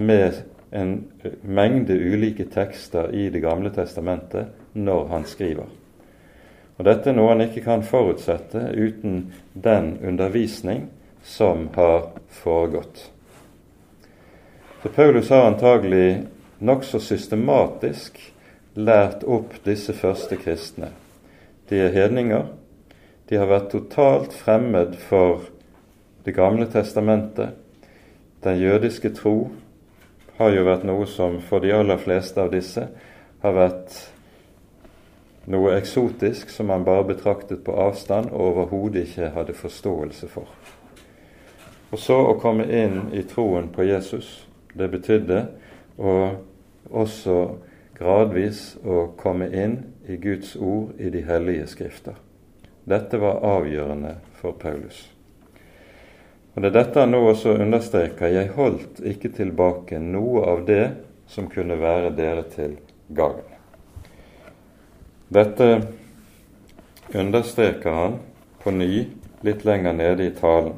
[0.00, 0.40] med
[0.72, 0.96] en
[1.44, 5.68] mengde ulike tekster i Det gamle testamentet når han skriver.
[6.80, 10.86] Og Dette er noe han ikke kan forutsette uten den undervisning
[11.20, 13.02] som har foregått.
[14.80, 16.22] Så Paulus har antagelig
[16.64, 18.16] nokså systematisk
[18.80, 20.88] lært opp disse første kristne.
[21.68, 22.46] De er hedninger.
[23.28, 25.50] De har vært totalt fremmed for
[26.24, 27.54] Det gamle testamentet.
[28.44, 29.50] Den jødiske tro
[30.36, 32.84] har jo vært noe som for de aller fleste av disse
[33.40, 33.96] har vært
[35.50, 40.46] noe eksotisk som han bare betraktet på avstand og overhodet ikke hadde forståelse for.
[41.90, 44.46] Og så å komme inn i troen på Jesus,
[44.78, 45.42] det betydde
[45.98, 46.14] å
[46.90, 47.36] også
[47.98, 52.16] gradvis å komme inn i Guds ord i de hellige skrifter.
[52.88, 55.10] Dette var avgjørende for Paulus.
[56.54, 58.32] Og Det er dette han nå også understreker.
[58.32, 60.84] Jeg holdt ikke tilbake noe av det
[61.30, 62.78] som kunne være dere til
[63.14, 63.49] gagn.
[65.30, 65.82] Dette
[67.14, 68.18] understreker han
[68.62, 69.06] på ny
[69.46, 70.74] litt lenger nede i talen.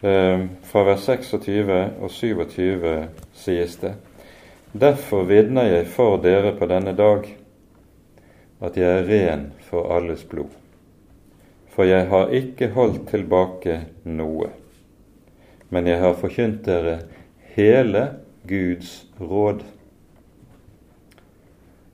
[0.00, 2.84] Eh, fra vers 26 og 27
[3.36, 3.94] sies det
[4.72, 7.24] Derfor vitner jeg for dere på denne dag
[8.60, 10.52] at jeg er ren for alles blod.
[11.72, 14.52] For jeg har ikke holdt tilbake noe,
[15.72, 16.98] men jeg har forkynt dere
[17.56, 18.06] hele
[18.46, 19.64] Guds råd.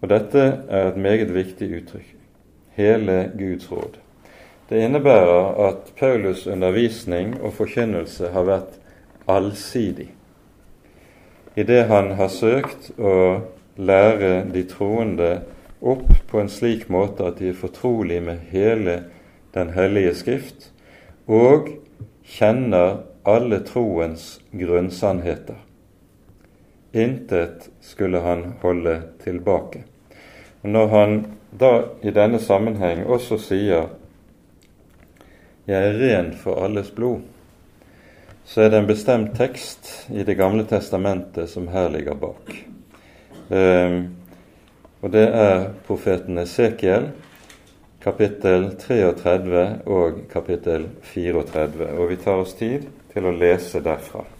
[0.03, 2.13] Og dette er et meget viktig uttrykk.
[2.77, 3.97] Hele Guds råd.
[4.69, 8.79] Det innebærer at Paulus' undervisning og forkynnelse har vært
[9.29, 10.11] allsidig.
[11.57, 13.41] I det han har søkt å
[13.77, 15.31] lære de troende
[15.81, 19.05] opp på en slik måte at de er fortrolige med hele
[19.55, 20.73] Den hellige Skrift,
[21.27, 21.71] og
[22.29, 25.57] kjenner alle troens grunnsannheter.
[26.93, 29.85] Intet skulle han holde tilbake.
[30.63, 31.27] Og Når han
[31.61, 31.73] da
[32.03, 33.89] i denne sammenheng også sier
[35.67, 37.23] 'Jeg er ren for alles blod',
[38.45, 42.67] så er det en bestemt tekst i Det gamle testamentet som her ligger bak.
[43.51, 44.17] Um,
[45.03, 47.11] og det er profeten Esekiel,
[48.01, 51.91] kapittel 33 og kapittel 34.
[51.99, 54.36] Og vi tar oss tid til å lese derfra.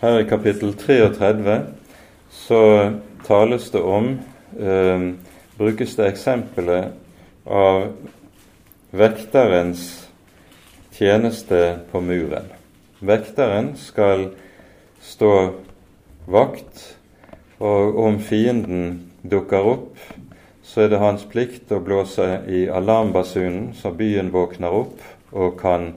[0.00, 1.60] Her i kapittel 33
[2.30, 2.90] så
[3.26, 4.12] tales det om
[4.60, 5.06] eh,
[5.58, 6.92] Brukes det eksempelet
[7.44, 7.88] av
[8.94, 9.82] vekterens
[10.94, 12.46] tjeneste på muren.
[13.02, 14.28] Vekteren skal
[15.02, 15.32] stå
[16.30, 16.84] vakt,
[17.58, 19.98] og om fienden dukker opp,
[20.62, 25.02] så er det hans plikt å blåse i alarmbasunen så byen våkner opp
[25.34, 25.90] og kan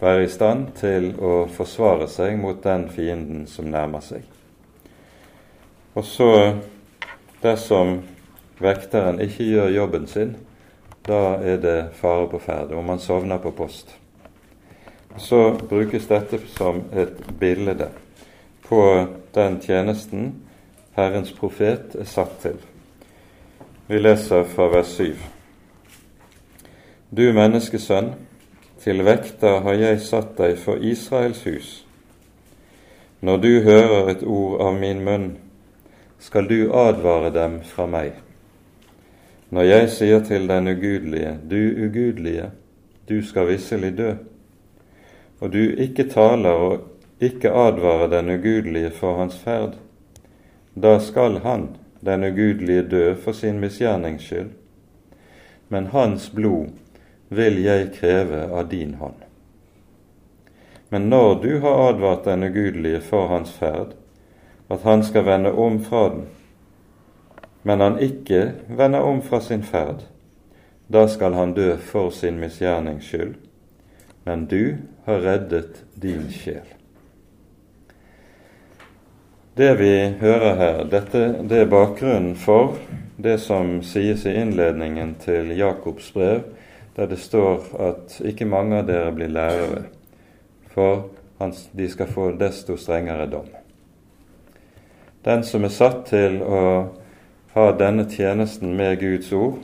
[0.00, 4.24] være i stand til å forsvare seg mot den fienden som nærmer seg.
[5.94, 6.30] Og så,
[7.42, 8.00] dersom
[8.58, 10.34] vekteren ikke gjør jobben sin,
[11.06, 13.94] da er det fare på ferde, om man sovner på post.
[15.16, 17.90] Så brukes dette som et bilde
[18.66, 18.80] på
[19.34, 20.32] den tjenesten
[20.96, 22.58] Herrens profet er satt til.
[23.86, 25.14] Vi leser fra vers 7.
[27.14, 28.14] Du menneskesønn,
[28.84, 31.68] til vekter har jeg satt deg for Israels hus.
[33.24, 35.30] Når du hører et ord av min munn,
[36.20, 38.18] skal du advare dem fra meg.
[39.48, 42.50] Når jeg sier til den ugudelige, du ugudelige,
[43.08, 44.10] du skal visselig dø,
[45.40, 49.78] og du ikke taler og ikke advarer den ugudelige for hans ferd,
[50.76, 51.70] da skal han,
[52.04, 54.52] den ugudelige, dø for sin misgjernings skyld,
[55.72, 56.83] men hans blod
[57.36, 59.20] vil jeg kreve av din hånd.
[60.88, 63.94] Men når du har advart den ugudelige for hans ferd,
[64.70, 66.26] at han skal vende om fra den,
[67.62, 70.04] men han ikke vender om fra sin ferd,
[70.86, 73.34] da skal han dø for sin misgjernings skyld,
[74.24, 76.68] men du har reddet din sjel.
[79.56, 82.74] Det vi hører her, dette, det er bakgrunnen for
[83.16, 86.42] det som sies i innledningen til Jakobs brev,
[86.96, 89.84] der det står at ikke mange av dere blir lærere,
[90.74, 91.08] for
[91.72, 93.48] de skal få desto strengere dom.
[95.24, 96.60] Den som er satt til å
[97.54, 99.58] ha denne tjenesten med Guds ord,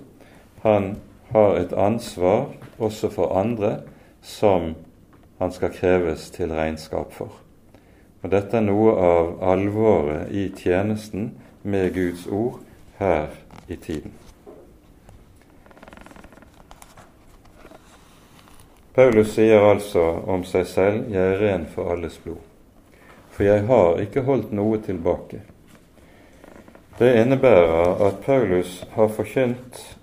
[0.63, 0.97] han
[1.31, 3.81] har et ansvar også for andre
[4.23, 4.75] som
[5.39, 7.33] han skal kreves til regnskap for.
[8.23, 11.31] Og Dette er noe av alvoret i tjenesten
[11.63, 12.61] med Guds ord
[12.99, 13.33] her
[13.69, 14.13] i tiden.
[18.95, 22.47] Paulus sier altså om seg selv 'Jeg er ren for alles blod',
[23.31, 25.41] for jeg har ikke holdt noe tilbake.
[26.99, 29.97] Det innebærer at Paulus har forkynt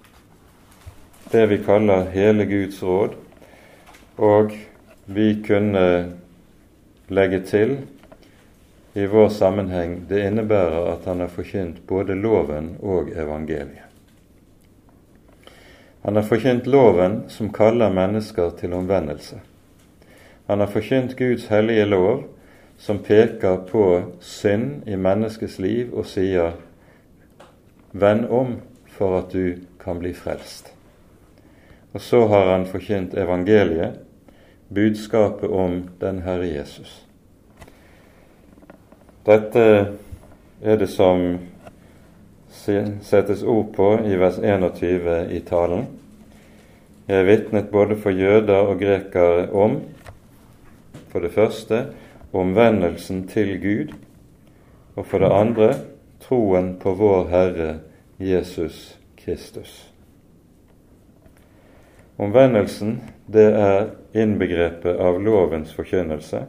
[1.32, 3.16] det vi kaller hele Guds råd,
[4.18, 4.52] og
[5.06, 6.14] vi kunne
[7.10, 7.78] legge til
[8.94, 13.87] i vår sammenheng det innebærer at han har forkynt både loven og evangeliet.
[16.08, 19.42] Han har forkynt loven som kaller mennesker til omvendelse.
[20.48, 22.22] Han har forkynt Guds hellige lov
[22.80, 23.82] som peker på
[24.24, 26.56] synd i menneskets liv og sier
[27.92, 28.56] 'vend om
[28.88, 30.72] for at du kan bli frelst'.
[31.94, 34.00] Og så har han forkynt evangeliet,
[34.74, 37.06] budskapet om den Herre Jesus.
[39.26, 39.88] Dette
[40.62, 41.40] er det som
[43.02, 45.97] settes ord på i vers 21 i talen.
[47.08, 49.78] Jeg vitnet både for jøder og grekere om,
[51.08, 51.86] for det første,
[52.34, 53.94] omvendelsen til Gud,
[54.96, 55.70] og for det andre
[56.20, 57.70] troen på vår Herre
[58.20, 59.94] Jesus Kristus.
[62.18, 62.98] Omvendelsen,
[63.30, 66.44] det er innbegrepet av lovens forkynnelse.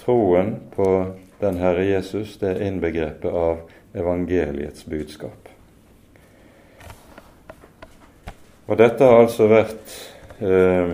[0.00, 0.88] Troen på
[1.40, 3.62] den Herre Jesus, det er innbegrepet av
[3.94, 5.49] evangeliets budskap.
[8.70, 9.94] Og dette har altså vært
[10.38, 10.92] eh,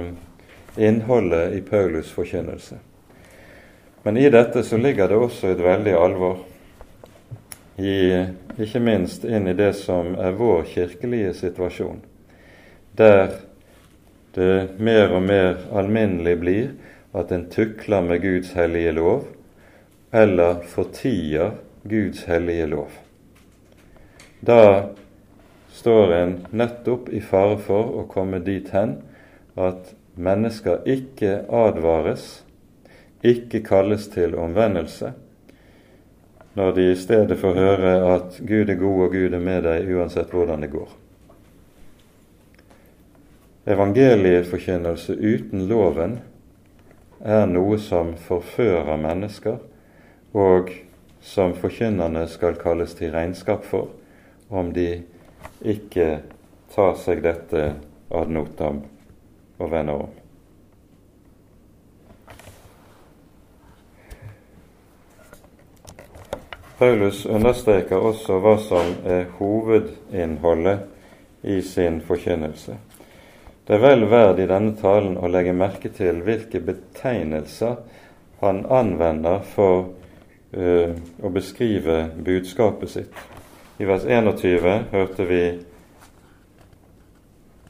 [0.81, 2.79] innholdet i Paulus' forkynnelse.
[4.07, 6.39] Men i dette så ligger det også et veldig alvor,
[7.77, 8.17] i,
[8.57, 12.01] ikke minst inn i det som er vår kirkelige situasjon,
[12.97, 13.35] der
[14.33, 16.71] det mer og mer alminnelig blir
[17.17, 19.27] at en tukler med Guds hellige lov,
[20.17, 22.89] eller fortier Guds hellige lov.
[24.41, 24.61] Da
[25.77, 28.97] står en nettopp i fare for å komme dit hen
[29.61, 32.43] at mennesker ikke advares,
[33.21, 35.13] ikke kalles til omvendelse,
[36.57, 39.91] når de i stedet får høre at Gud er god og Gud er med deg
[39.93, 40.95] uansett hvordan det går.
[43.67, 46.21] Evangelieforkynnelse uten loven
[47.21, 49.59] er noe som forfører mennesker,
[50.33, 50.73] og
[51.21, 53.91] som forkynnerne skal kalles til regnskap for,
[54.49, 55.03] om de
[55.65, 56.09] ikke
[56.75, 57.67] tar seg dette
[58.11, 58.83] ad notam
[59.59, 60.15] og vender om.
[66.77, 70.85] Paulus understreker også hva som er hovedinnholdet
[71.49, 72.77] i sin forkynnelse.
[73.67, 77.79] Det er vel verd i denne talen å legge merke til hvilke betegnelser
[78.43, 79.89] han anvender for
[80.53, 80.93] uh,
[81.25, 81.97] å beskrive
[82.29, 83.25] budskapet sitt.
[83.79, 85.43] I vers 21 hørte vi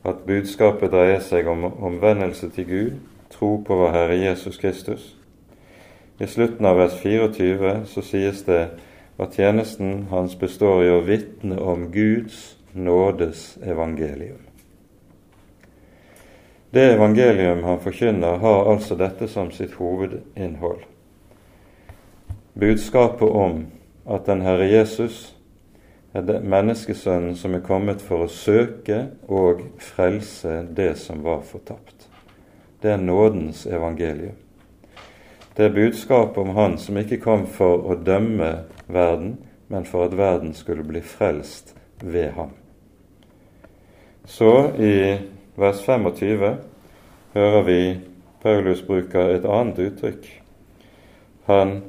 [0.07, 2.90] at budskapet dreier seg om omvendelse til Gud,
[3.30, 5.16] tro på vår Herre Jesus Kristus.
[6.20, 8.62] I slutten av vers 24 så sies det
[9.18, 14.44] at tjenesten hans består i å vitne om Guds nådes evangelium.
[16.70, 20.84] Det evangelium han forkynner, har altså dette som sitt hovedinnhold
[22.61, 23.66] budskapet om
[24.11, 25.36] at den Herre Jesus
[26.16, 32.06] er det menneskesønnen som er kommet for å søke og frelse det som var fortapt.
[32.80, 34.36] Det er nådens evangelium.
[35.56, 39.36] Det er budskapet om Han som ikke kom for å dømme verden,
[39.68, 42.52] men for at verden skulle bli frelst ved ham.
[44.24, 45.18] Så i
[45.56, 46.56] vers 25
[47.34, 47.80] hører vi
[48.42, 50.30] Paulus bruker et annet uttrykk.
[51.46, 51.82] Han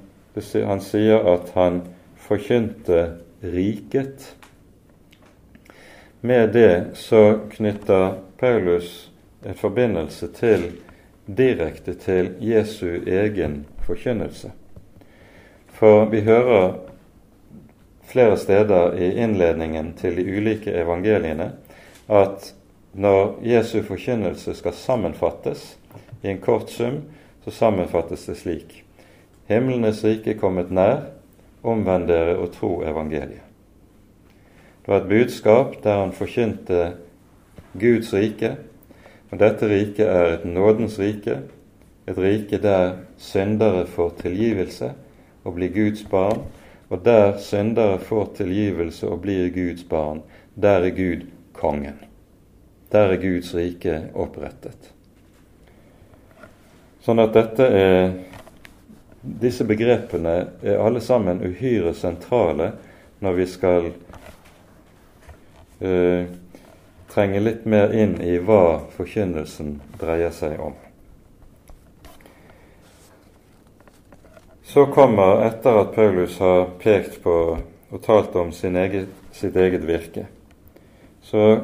[0.53, 1.81] han sier at han
[2.27, 4.35] forkynte riket.
[6.21, 9.11] Med det så knytter Paulus
[9.45, 10.71] en forbindelse til
[11.27, 14.51] direkte til Jesu egen forkynnelse.
[15.67, 16.73] For vi hører
[18.07, 21.51] flere steder i innledningen til de ulike evangeliene
[22.07, 22.53] at
[22.93, 25.77] når Jesu forkynnelse skal sammenfattes
[26.23, 27.01] i en kort sum,
[27.45, 28.83] så sammenfattes det slik
[29.47, 31.05] Himlenes rike kommet nær,
[31.63, 33.43] omvend dere og tro evangeliet.
[34.81, 36.93] Det var et budskap der han forkynte
[37.79, 38.55] Guds rike,
[39.31, 41.41] og dette riket er et nådens rike,
[42.07, 44.93] et rike der syndere får tilgivelse
[45.43, 46.45] og blir Guds barn,
[46.89, 50.21] og der syndere får tilgivelse og blir Guds barn,
[50.55, 51.99] der er Gud kongen.
[52.91, 54.93] Der er Guds rike opprettet.
[57.03, 58.09] Sånn at dette er
[59.27, 62.71] disse begrepene er alle sammen uhyre sentrale
[63.19, 63.89] når vi skal
[65.81, 66.27] uh,
[67.11, 70.75] trenge litt mer inn i hva forkynnelsen dreier seg om.
[74.67, 77.35] Så kommer, etter at Paulus har pekt på
[77.87, 80.25] og talt om eget, sitt eget virke,
[81.23, 81.61] så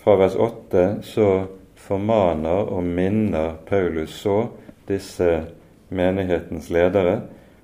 [0.00, 1.28] fra vers 8 så
[1.76, 4.46] formaner og minner Paulus så
[4.88, 5.28] disse
[5.90, 7.20] menighetens ledere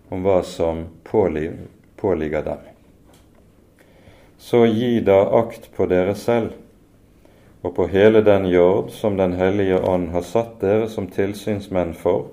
[0.09, 2.63] om hva som påligger dem.
[4.39, 6.53] Så gi da akt på dere selv
[7.67, 12.29] og på hele den jord som Den hellige ånd har satt dere som tilsynsmenn for,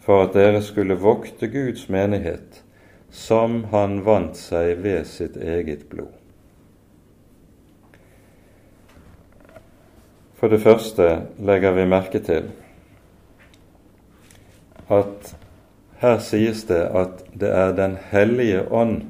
[0.00, 2.62] for at dere skulle vokte Guds menighet,
[3.10, 6.12] som han vant seg ved sitt eget blod.
[10.36, 11.08] For det første
[11.40, 12.50] legger vi merke til
[14.88, 15.34] at
[16.00, 19.02] her sies det at det er Den hellige ånd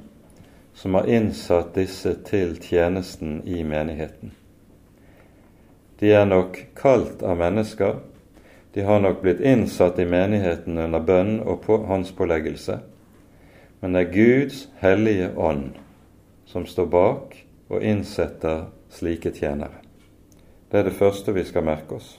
[0.74, 4.32] som har innsatt disse til tjenesten i menigheten.
[6.00, 7.96] De er nok kalt av mennesker,
[8.76, 12.78] de har nok blitt innsatt i menigheten under bønn og på håndspåleggelse,
[13.80, 15.78] men det er Guds hellige ånd
[16.46, 17.38] som står bak
[17.72, 19.80] og innsetter slike tjenere.
[20.70, 22.18] Det er det første vi skal merke oss.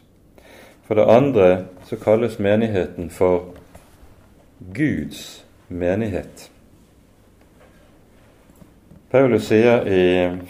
[0.87, 3.49] For det andre så kalles menigheten for
[4.73, 6.51] Guds menighet.
[9.11, 10.03] Paulus sier i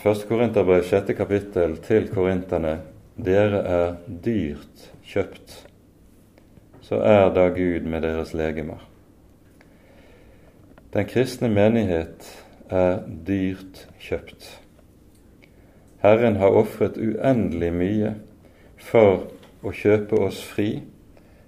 [0.05, 0.25] 1.
[0.29, 1.13] Korinterbrev 6.
[1.17, 2.75] kapittel til korinterne
[3.17, 5.55] dere er dyrt kjøpt.
[6.85, 8.83] Så er da Gud med deres legemer.
[10.93, 12.29] Den kristne menighet
[12.69, 14.51] er dyrt kjøpt.
[16.05, 18.13] Herren har ofret uendelig mye
[18.77, 19.25] for
[19.61, 20.83] å kjøpe oss fri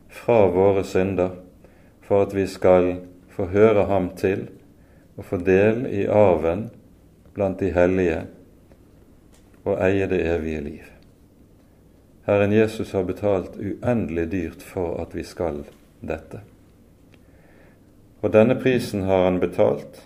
[0.10, 1.38] fra våre synder
[2.06, 2.96] for at vi skal
[3.36, 4.48] få høre ham til
[5.20, 6.70] og få del i arven
[7.36, 8.24] blant de hellige
[9.66, 10.86] og eie det evige liv.
[12.30, 15.64] Herren Jesus har betalt uendelig dyrt for at vi skal
[16.02, 16.42] dette.
[18.22, 20.02] Og denne prisen har han betalt,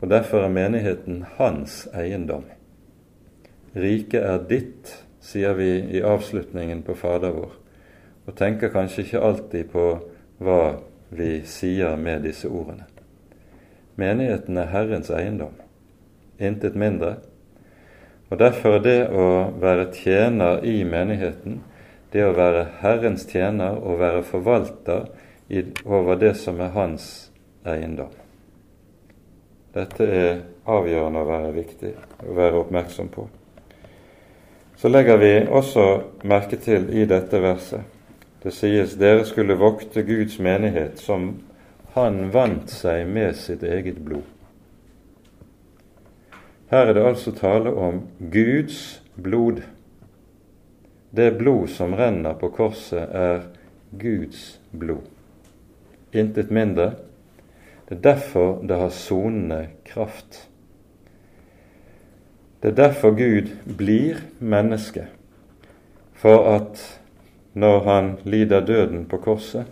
[0.00, 2.44] og derfor er menigheten hans eiendom.
[3.74, 4.92] Riket er ditt,
[5.24, 7.52] sier vi i avslutningen på Fader vår,
[8.26, 9.86] og tenker kanskje ikke alltid på
[10.44, 10.62] hva
[11.14, 12.86] vi sier med disse ordene.
[14.00, 15.54] Menigheten er Herrens eiendom,
[16.38, 17.16] intet mindre.
[18.30, 19.28] Og Derfor er det å
[19.62, 21.60] være tjener i menigheten,
[22.10, 25.06] det å være Herrens tjener og være forvalter
[25.84, 27.30] over det som er hans
[27.66, 28.10] eiendom.
[29.74, 31.94] Dette er avgjørende å være viktig
[32.24, 33.26] å være oppmerksom på.
[34.76, 35.88] Så legger vi også
[36.24, 37.94] merke til i dette verset
[38.44, 41.30] det sies dere skulle vokte Guds menighet som
[41.94, 44.26] han vant seg med sitt eget blod.
[46.68, 49.62] Her er det altså tale om Guds blod.
[51.16, 53.46] Det blod som renner på korset, er
[53.96, 55.08] Guds blod.
[56.12, 56.90] Intet mindre.
[57.88, 60.50] Det er derfor det har sonende kraft.
[62.64, 65.02] Det er derfor Gud blir menneske,
[66.16, 67.00] for at
[67.52, 69.66] når han lider døden på korset,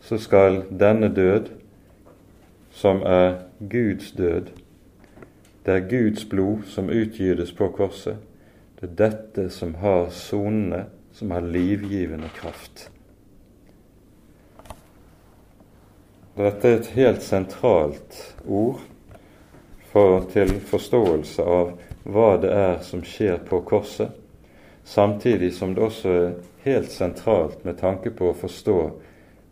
[0.00, 1.50] så skal denne død,
[2.70, 3.34] som er
[3.70, 4.48] Guds død,
[5.66, 8.16] det er Guds blod som utgytes på korset,
[8.80, 12.88] det er dette som har sonene, som har livgivende kraft.
[16.36, 18.80] Dette er et helt sentralt ord
[19.92, 21.74] for, til forståelse av
[22.08, 24.10] hva det er som skjer på korset,
[24.84, 26.32] samtidig som det også er
[26.64, 28.78] helt sentralt med tanke på å forstå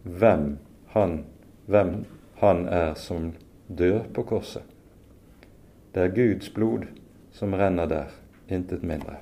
[0.04, 0.56] hvem
[0.94, 1.24] han,
[1.66, 2.04] hvem
[2.40, 3.32] han er som
[3.68, 4.64] dør på korset.
[5.94, 6.86] Det er Guds blod
[7.34, 8.12] som renner der,
[8.48, 9.20] intet mindre.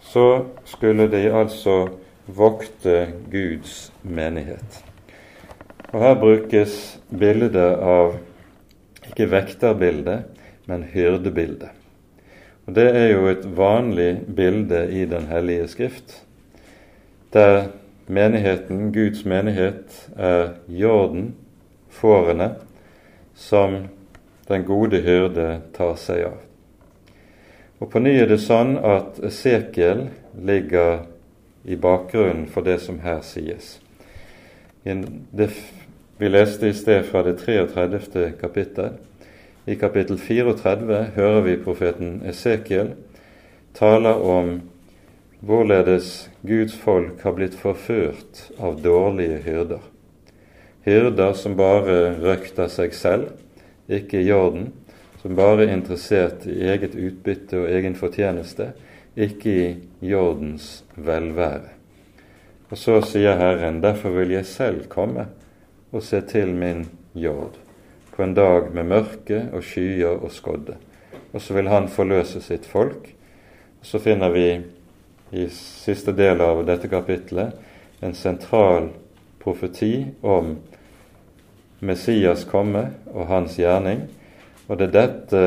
[0.00, 1.88] Så skulle de altså
[2.26, 4.84] vokte Guds menighet.
[5.92, 8.16] Og Her brukes bildet av
[9.06, 10.24] ikke vekterbildet,
[10.66, 11.70] men hyrdebildet.
[12.66, 16.22] Og Det er jo et vanlig bilde i Den hellige skrift,
[17.32, 17.68] der
[18.06, 21.34] menigheten, Guds menighet, er jorden,
[21.90, 22.54] fårene,
[23.34, 23.88] som
[24.48, 26.38] den gode hyrde tar seg av.
[27.80, 31.04] Og På ny er det sånn at Esekiel ligger
[31.64, 33.76] i bakgrunnen for det som her sies.
[34.86, 35.48] Det
[36.18, 38.32] vi leste i sted fra det 33.
[38.40, 38.92] kapittel,
[39.66, 42.92] i kapittel 34 hører vi profeten Esekiel
[43.74, 44.52] tale om
[45.42, 49.82] hvorledes Guds folk har blitt forført av dårlige hyrder.
[50.86, 53.32] Hyrder som bare røkter seg selv,
[53.90, 54.70] ikke i orden,
[55.18, 58.70] som bare er interessert i eget utbytte og egen fortjeneste,
[59.18, 59.66] ikke i
[60.14, 61.75] jordens velvære.
[62.70, 65.28] Og så sier Herren, derfor vil jeg selv komme
[65.92, 67.54] og se til min jord
[68.16, 70.74] på en dag med mørke og skyer og skodde.
[71.32, 73.10] Og så vil han forløse sitt folk.
[73.80, 74.48] Og så finner vi
[75.36, 77.54] i siste del av dette kapitlet
[78.00, 78.90] en sentral
[79.42, 80.56] profeti om
[81.86, 84.06] Messias komme og hans gjerning.
[84.66, 85.42] Og det er dette,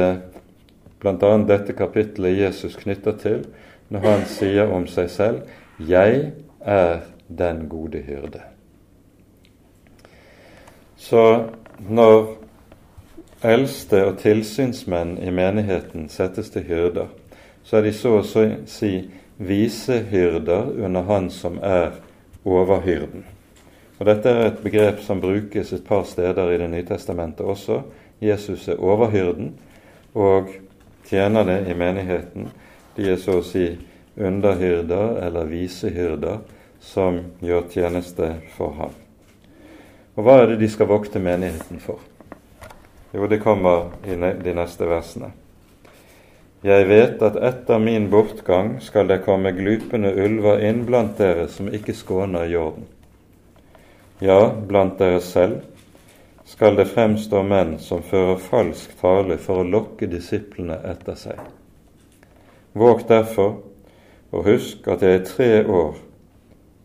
[1.01, 1.31] bl.a.
[1.49, 3.41] dette kapitlet Jesus knytter til
[3.89, 5.41] når han sier om seg selv
[5.79, 6.31] 'Jeg
[6.61, 8.41] er den gode hyrde'.
[10.97, 11.45] Så
[11.89, 12.35] når
[13.43, 17.07] eldste og tilsynsmenn i menigheten settes til hyrder,
[17.63, 18.93] så er de så å si
[19.37, 21.91] visehyrder under han som er
[22.45, 23.23] overhyrden.
[23.99, 27.81] Og Dette er et begrep som brukes et par steder i Det nye testamentet også.
[28.21, 29.53] Jesus er overhyrden,
[30.13, 30.49] og
[31.09, 32.49] tjenerne i menigheten
[32.97, 33.77] de er så å si
[34.19, 36.39] underhyrder eller visehyrder
[36.79, 38.95] som gjør tjeneste for ham.
[40.15, 41.99] Og hva er det de skal vokte menigheten for?
[43.13, 45.31] Jo, det kommer i de neste versene.
[46.61, 51.69] Jeg vet at etter min bortgang skal det komme glupende ulver inn blant dere som
[51.71, 52.83] ikke skåner jorden.
[54.19, 55.61] Ja, blant dere selv
[56.49, 61.39] skal det fremstå menn som fører falsk tale for å lokke disiplene etter seg.
[62.75, 63.55] Våg derfor,
[64.31, 65.99] og husk at jeg i tre år,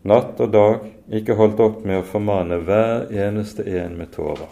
[0.05, 4.49] natt og dag, ikke holdt opp med å formane hver eneste en med tårer.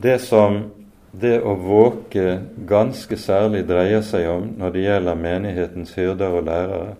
[0.00, 0.62] Det som
[1.12, 6.94] det å våke ganske særlig dreier seg om når det gjelder menighetens hyrder og lærere,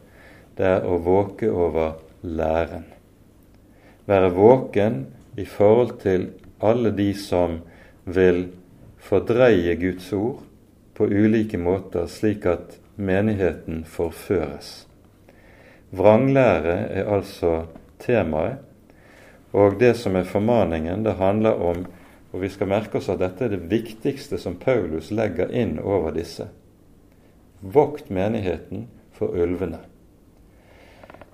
[0.58, 2.84] det er å våke over læren.
[4.10, 5.04] Være våken
[5.40, 6.28] i forhold til
[6.60, 7.60] alle de som
[8.04, 8.48] vil
[9.00, 10.44] fordreie Guds ord
[11.00, 14.84] på ulike måter, slik at menigheten forføres.
[15.96, 17.64] Vranglære er altså
[17.98, 18.60] temaet,
[19.56, 21.86] og det som er formaningen, det handler om
[22.30, 26.14] og vi skal merke oss at dette er det viktigste som Paulus legger inn over
[26.14, 26.46] disse.
[27.60, 28.86] Vokt menigheten
[29.16, 29.80] for ulvene.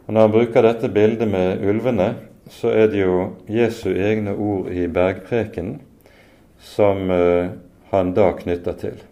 [0.07, 2.15] Og Når han bruker dette bildet med ulvene,
[2.49, 5.81] så er det jo Jesu egne ord i bergprekenen
[6.63, 7.53] som uh,
[7.91, 9.03] han da knytter til.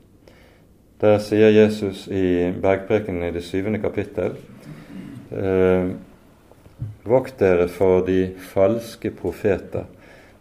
[1.01, 4.37] Der sier Jesus i bergprekenen i det syvende kapittel
[5.35, 5.91] eh,
[7.05, 9.85] Vokt dere for de falske profeter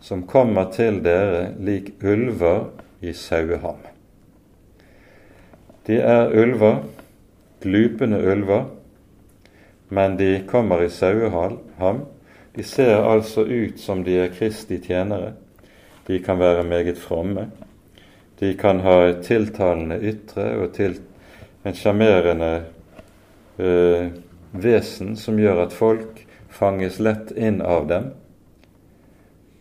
[0.03, 2.69] som kommer til dere lik ulver
[3.03, 3.79] i saueham.
[5.87, 6.83] De er ulver,
[7.63, 8.65] glupende ulver,
[9.89, 12.05] men de kommer i saueham.
[12.55, 15.33] De ser altså ut som de er Kristi tjenere.
[16.07, 17.49] De kan være meget fromme.
[18.43, 20.75] De kan ha et tiltalende ytre og
[21.63, 22.49] en sjarmerende
[23.55, 24.09] eh,
[24.51, 26.19] vesen som gjør at folk
[26.51, 28.09] fanges lett inn av dem.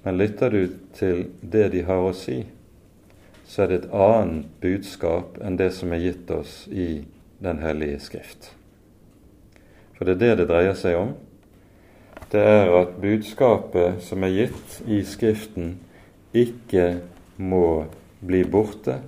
[0.02, 2.40] Men lytter du til det de har å si,
[3.46, 7.04] så er det et annet budskap enn det som er gitt oss i
[7.38, 8.50] Den hellige Skrift.
[9.94, 11.14] For det er det det dreier seg om.
[12.34, 15.76] Det er at budskapet som er gitt i Skriften,
[16.34, 16.96] ikke
[17.38, 17.86] må
[18.22, 19.00] bli borte,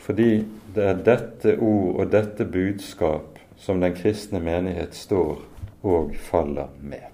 [0.00, 0.44] fordi
[0.74, 5.42] det er dette ord og dette budskap som den kristne menighet står
[5.82, 7.08] og faller med.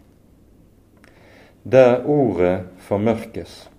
[1.66, 3.70] Der ordet formørkes,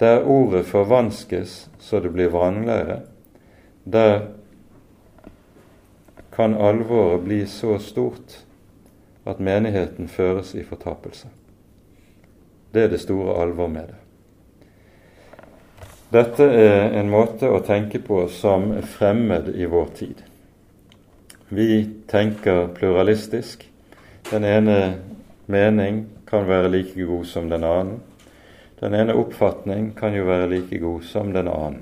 [0.00, 3.00] der ordet forvanskes så det blir vranglære,
[3.84, 4.26] der
[6.32, 8.44] kan alvoret bli så stort
[9.26, 11.28] at menigheten føres i fortapelse.
[12.74, 14.01] Det er det store alvor med det.
[16.12, 20.18] Dette er en måte å tenke på som er fremmed i vår tid.
[21.48, 23.62] Vi tenker pluralistisk.
[24.28, 24.76] Den ene
[25.48, 28.02] mening kan være like god som den annen.
[28.82, 31.80] Den ene oppfatning kan jo være like god som den annen.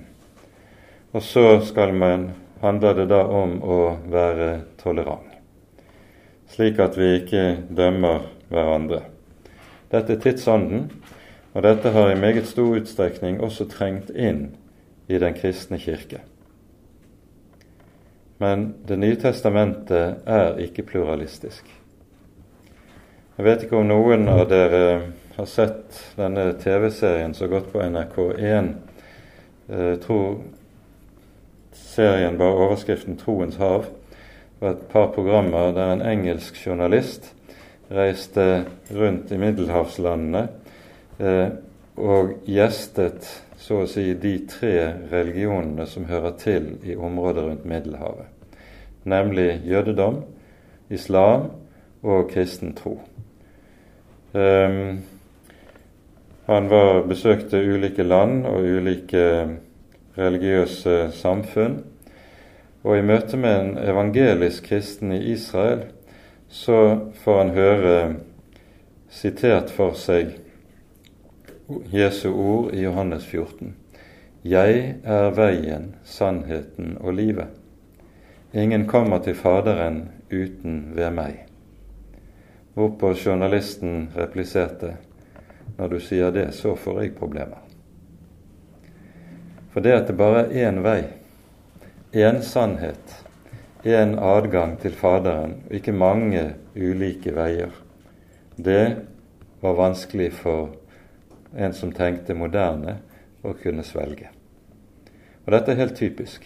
[1.11, 2.29] Og så skal man,
[2.63, 3.81] handler det da om å
[4.15, 5.27] være tolerant,
[6.55, 9.09] slik at vi ikke dømmer hverandre.
[9.91, 10.87] Dette er tidsånden,
[11.53, 14.51] og dette har i meget stor utstrekning også trengt inn
[15.11, 16.21] i den kristne kirke.
[18.39, 21.65] Men Det nye testamentet er ikke pluralistisk.
[23.37, 24.85] Jeg vet ikke om noen av dere
[25.37, 28.71] har sett denne TV-serien som har gått på NRK1.
[29.71, 30.41] Jeg tror
[31.73, 33.85] serien bar overskriften 'Troens hav'.
[33.85, 37.35] Det var et par programmer der en engelsk journalist
[37.91, 40.49] reiste rundt i middelhavslandene
[41.21, 41.49] eh,
[42.01, 43.29] og gjestet
[43.61, 44.75] så å si de tre
[45.13, 48.29] religionene som hører til i området rundt Middelhavet,
[49.05, 50.23] nemlig jødedom,
[50.91, 51.51] islam
[52.03, 52.97] og kristen tro.
[54.33, 55.03] Um,
[56.47, 59.27] han var, besøkte ulike land og ulike
[60.19, 61.81] religiøse samfunn.
[62.83, 65.85] Og i møte med en evangelisk kristen i Israel
[66.49, 67.97] så får han høre
[69.11, 70.33] sitert for seg
[71.91, 73.75] Jesu ord i Johannes 14.
[74.43, 77.53] Jeg er veien, sannheten og livet.
[78.55, 81.45] Ingen kommer til Faderen uten ved meg.
[82.75, 84.97] Hvorpå journalisten repliserte
[85.77, 87.63] når du sier det, så får jeg problemer.
[89.71, 91.05] For det at det bare er én vei,
[92.11, 93.15] én sannhet,
[93.87, 97.71] én adgang til Faderen, og ikke mange ulike veier,
[98.59, 99.07] det
[99.63, 100.80] var vanskelig for
[101.57, 102.99] en som tenkte moderne,
[103.43, 104.29] å kunne svelge.
[105.47, 106.45] Og dette er helt typisk.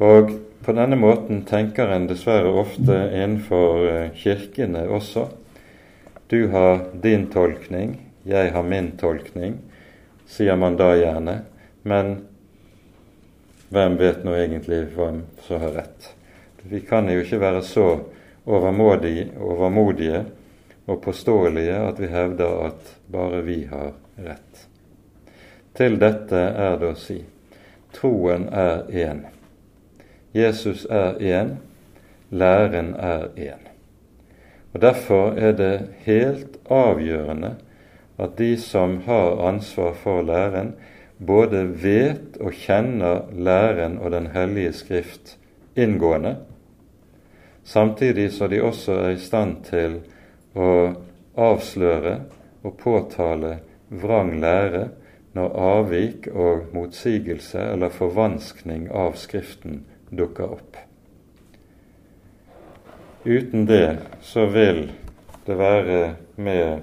[0.00, 0.32] Og
[0.64, 5.26] på denne måten tenker en dessverre ofte innenfor eh, kirkene også.
[6.32, 9.58] Du har din tolkning, jeg har min tolkning,
[10.26, 11.42] sier man da gjerne.
[11.84, 12.14] Men
[13.72, 16.12] hvem vet nå egentlig hvem som har rett?
[16.62, 17.86] Vi kan jo ikke være så
[18.46, 20.24] overmodige, overmodige
[20.86, 24.66] og påståelige at vi hevder at bare vi har rett.
[25.76, 27.20] Til dette er det å si
[27.92, 29.26] troen er én.
[30.32, 31.56] Jesus er én,
[32.30, 33.68] læren er én.
[34.72, 37.56] Og Derfor er det helt avgjørende
[38.18, 40.72] at de som har ansvar for læren,
[41.18, 45.38] både vet og kjenner læren og Den hellige skrift
[45.76, 46.36] inngående,
[47.64, 50.00] samtidig så de også er i stand til
[50.54, 50.94] å
[51.36, 52.20] avsløre
[52.62, 53.58] og påtale
[53.88, 54.88] vrang lære
[55.36, 59.82] når avvik og motsigelse eller forvanskning av Skriften
[60.12, 60.76] dukker opp.
[63.24, 64.90] Uten det så vil
[65.46, 66.82] det være med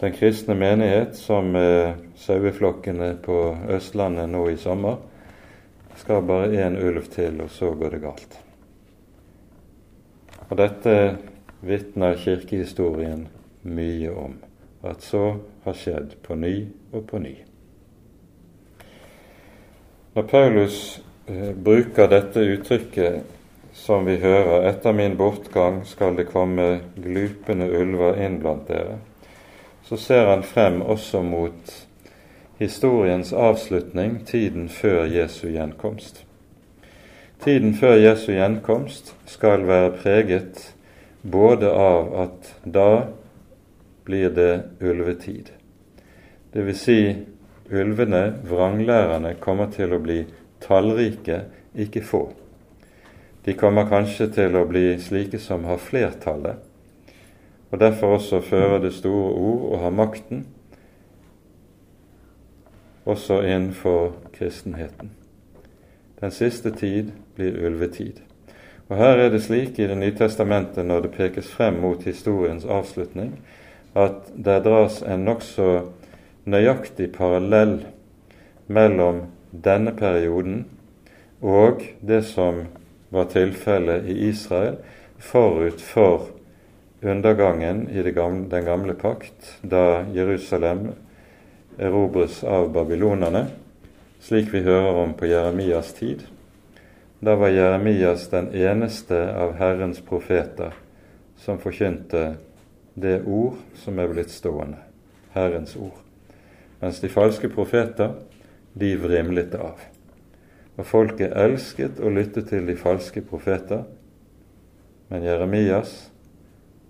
[0.00, 3.36] den kristne menighet, som med eh, saueflokkene på
[3.72, 4.98] Østlandet nå i sommer,
[5.96, 8.36] skal bare én ulv til, og så går det galt.
[10.50, 10.96] Og dette
[11.64, 13.28] vitner kirkehistorien
[13.64, 14.36] mye om,
[14.82, 16.54] at så har skjedd på ny
[16.92, 17.34] og på ny.
[20.14, 20.78] Når Paulus
[21.26, 23.24] eh, bruker dette uttrykket
[23.74, 29.00] som vi hører, 'etter min bortgang skal det komme glupende ulver inn blant dere',
[29.84, 31.88] så ser han frem også mot
[32.58, 36.24] historiens avslutning, tiden før Jesu gjenkomst.
[37.44, 40.74] Tiden før Jesu gjenkomst skal være preget
[41.22, 43.06] både av at da
[44.04, 45.50] blir det ulvetid.
[46.52, 46.98] Det vil si
[47.70, 50.22] ulvene, vranglærerne, kommer til å bli
[50.62, 51.44] tallrike,
[51.74, 52.24] ikke få.
[53.44, 56.60] De kommer kanskje til å bli slike som har flertallet,
[57.70, 60.46] og derfor også fører det store ord og har makten,
[63.04, 65.10] også innenfor kristenheten.
[66.20, 68.22] Den siste tid blir ulvetid.
[68.88, 72.64] Og Her er det slik i Det nye testamentet, når det pekes frem mot historiens
[72.64, 73.38] avslutning,
[73.94, 75.68] at det dras en nokså
[76.50, 77.78] nøyaktig parallell
[78.66, 80.64] mellom denne perioden
[81.44, 82.64] og det som
[83.14, 84.78] var tilfellet i Israel
[85.18, 86.30] forut for
[87.04, 90.88] undergangen i gamle, den gamle pakt, da Jerusalem
[91.78, 93.46] erobres av babylonerne,
[94.20, 96.24] slik vi hører om på Jeremias tid.
[97.20, 100.72] Da var Jeremias den eneste av Herrens profeter
[101.36, 102.34] som forkynte
[102.94, 104.78] det ord som er blitt stående,
[105.34, 105.98] Herrens ord.
[106.80, 108.14] Mens de falske profeter,
[108.74, 109.82] de vrimlet det av.
[110.74, 113.84] Og folket elsket å lytte til de falske profeter,
[115.10, 115.94] men Jeremias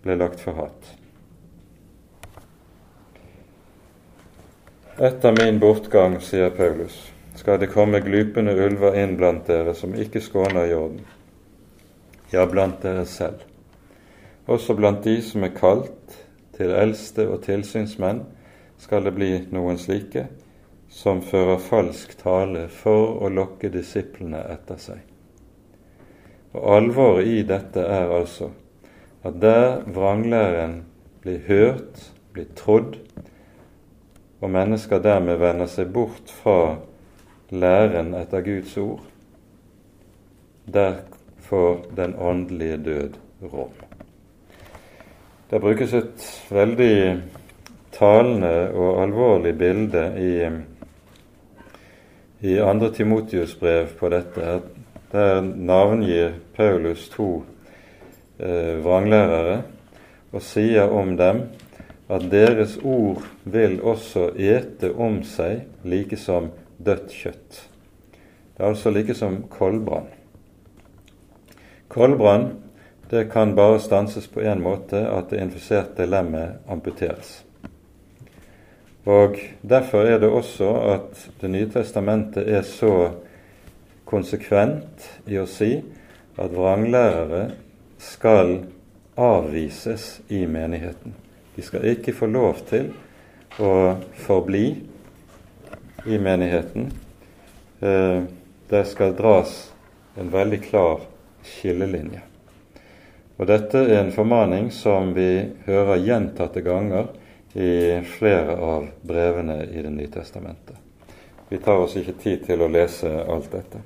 [0.05, 0.93] ble lagt for hat.
[4.95, 6.95] Etter min bortgang, sier Paulus,
[7.35, 11.03] skal det komme glupende ulver inn blant dere som ikke skåner jorden,
[12.31, 13.43] ja, blant dere selv.
[14.47, 16.17] Også blant de som er kalt
[16.57, 18.25] til eldste og tilsynsmenn,
[18.79, 20.27] skal det bli noen slike
[20.93, 25.01] som fører falsk tale for å lokke disiplene etter seg.
[26.55, 28.51] Og Alvoret i dette er altså
[29.25, 30.83] at der vranglæren
[31.25, 32.99] blir hørt, blir trodd,
[34.45, 36.77] og mennesker dermed vender seg bort fra
[37.49, 39.01] læren etter Guds ord,
[40.69, 41.01] der
[41.49, 43.19] får den åndelige død
[43.49, 43.94] rom.
[45.51, 46.95] Det brukes et veldig
[47.93, 50.31] talende og alvorlig bilde i,
[52.49, 52.89] i 2.
[52.97, 54.55] Timotius brev på dette.
[55.13, 57.45] Der navngir Paulus to
[58.39, 59.61] eh, vranglærere
[60.33, 61.45] og sier om dem
[62.09, 67.63] at deres ord vil også ete om seg like som dødt kjøtt.
[68.57, 70.09] Det er altså like som koldbrann.
[71.89, 72.64] Koldbrann
[73.15, 77.45] det kan bare stanses på én måte, at det infiserte lemmet amputeres.
[79.07, 83.13] Og Derfor er det også at Det nye testamentet er så
[84.05, 85.77] konsekvent i å si
[86.39, 87.55] at vranglærere
[87.99, 88.65] skal
[89.17, 91.15] avvises i menigheten.
[91.57, 92.91] De skal ikke få lov til
[93.63, 93.95] å
[94.27, 94.67] forbli
[96.07, 96.91] i menigheten.
[97.81, 98.23] Eh,
[98.71, 99.73] det skal dras
[100.19, 101.01] en veldig klar
[101.45, 102.34] skillelinje.
[103.37, 105.29] Og Dette er en formaning som vi
[105.67, 107.09] hører gjentatte ganger
[107.55, 110.77] i flere av brevene i Det nye testamentet.
[111.49, 113.83] Vi tar oss ikke tid til å lese alt dette.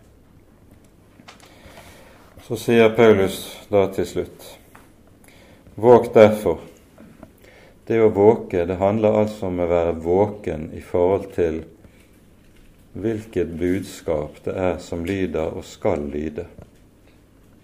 [2.45, 4.47] Så sier Paulus da til slutt
[5.79, 6.59] Våg derfor.
[7.87, 11.61] Det å våke, det handler altså om å være våken i forhold til
[12.99, 16.49] hvilket budskap det er som lyder og skal lyde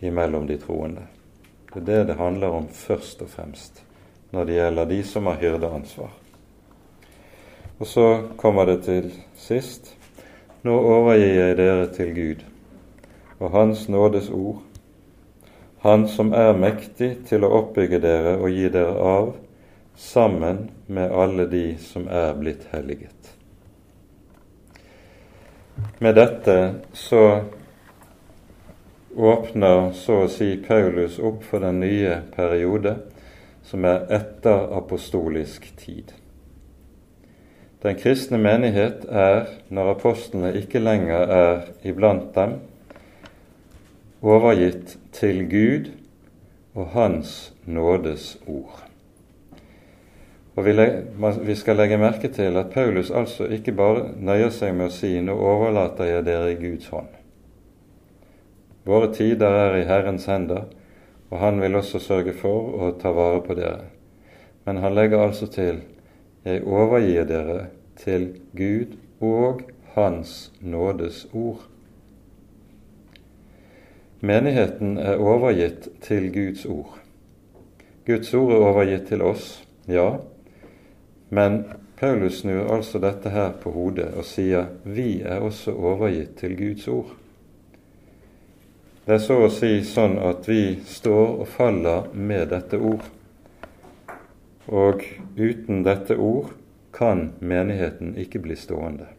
[0.05, 1.09] imellom de troende.
[1.75, 3.83] Det er det det handler om først og fremst
[4.35, 6.11] når det gjelder de som har hyrdeansvar.
[7.79, 8.07] Og så
[8.37, 9.95] kommer det til sist
[10.65, 12.45] Nå overgir jeg dere til Gud
[13.39, 14.63] og Hans nådes ord
[15.85, 19.27] han som er mektig til å oppbygge dere og gi dere av,
[20.01, 23.35] sammen med alle de som er blitt helliget.
[26.01, 26.55] Med dette
[26.97, 27.21] så
[29.17, 32.97] åpner så å si Paulus opp for den nye periode,
[33.65, 36.13] som er etter apostolisk tid.
[37.85, 42.57] Den kristne menighet er, når apostlene ikke lenger er iblant dem,
[44.25, 45.91] overgitt til Gud
[46.75, 48.85] og Hans nådes ord.
[50.57, 50.65] Og
[51.47, 55.21] Vi skal legge merke til at Paulus altså ikke bare nøyer seg med å si
[55.21, 57.14] 'nå overlater jeg dere i Guds hånd'.
[58.85, 60.67] Våre tider er i Herrens hender,
[61.31, 63.91] og Han vil også sørge for å ta vare på dere.
[64.65, 65.81] Men han legger altså til
[66.45, 67.67] 'jeg overgir dere
[67.97, 69.63] til Gud og
[69.95, 71.69] Hans nådes ord'.
[74.21, 76.99] Menigheten er overgitt til Guds ord.
[78.07, 80.17] Guds ord er overgitt til oss, ja,
[81.31, 81.65] men
[81.97, 86.89] Paulus snur altså dette her på hodet og sier vi er også overgitt til Guds
[86.89, 87.24] ord.
[89.05, 93.05] Det er så å si sånn at vi står og faller med dette ord.
[94.73, 95.05] Og
[95.37, 96.55] uten dette ord
[96.95, 99.11] kan menigheten ikke bli stående.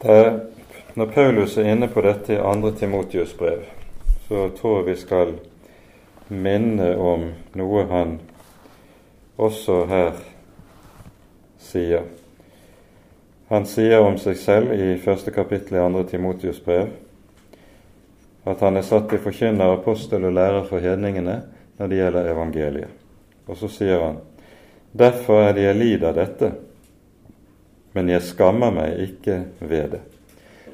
[0.00, 0.30] Det er
[0.98, 2.70] når Paulus er inne på dette i 2.
[2.80, 3.62] Timotius brev,
[4.26, 5.34] så tror jeg vi skal
[6.28, 8.16] minne om noe han
[9.38, 10.18] også her
[11.62, 12.08] sier.
[13.50, 16.02] Han sier om seg selv i første kapittel i 2.
[16.06, 16.92] Timotius brev
[18.48, 21.34] at han er satt til forkynner, apostel og lærer for hedningene
[21.78, 22.92] når det gjelder evangeliet.
[23.50, 24.20] Og så sier han
[24.94, 26.50] derfor er det jeg lider dette,
[27.94, 30.00] men jeg skammer meg ikke ved det.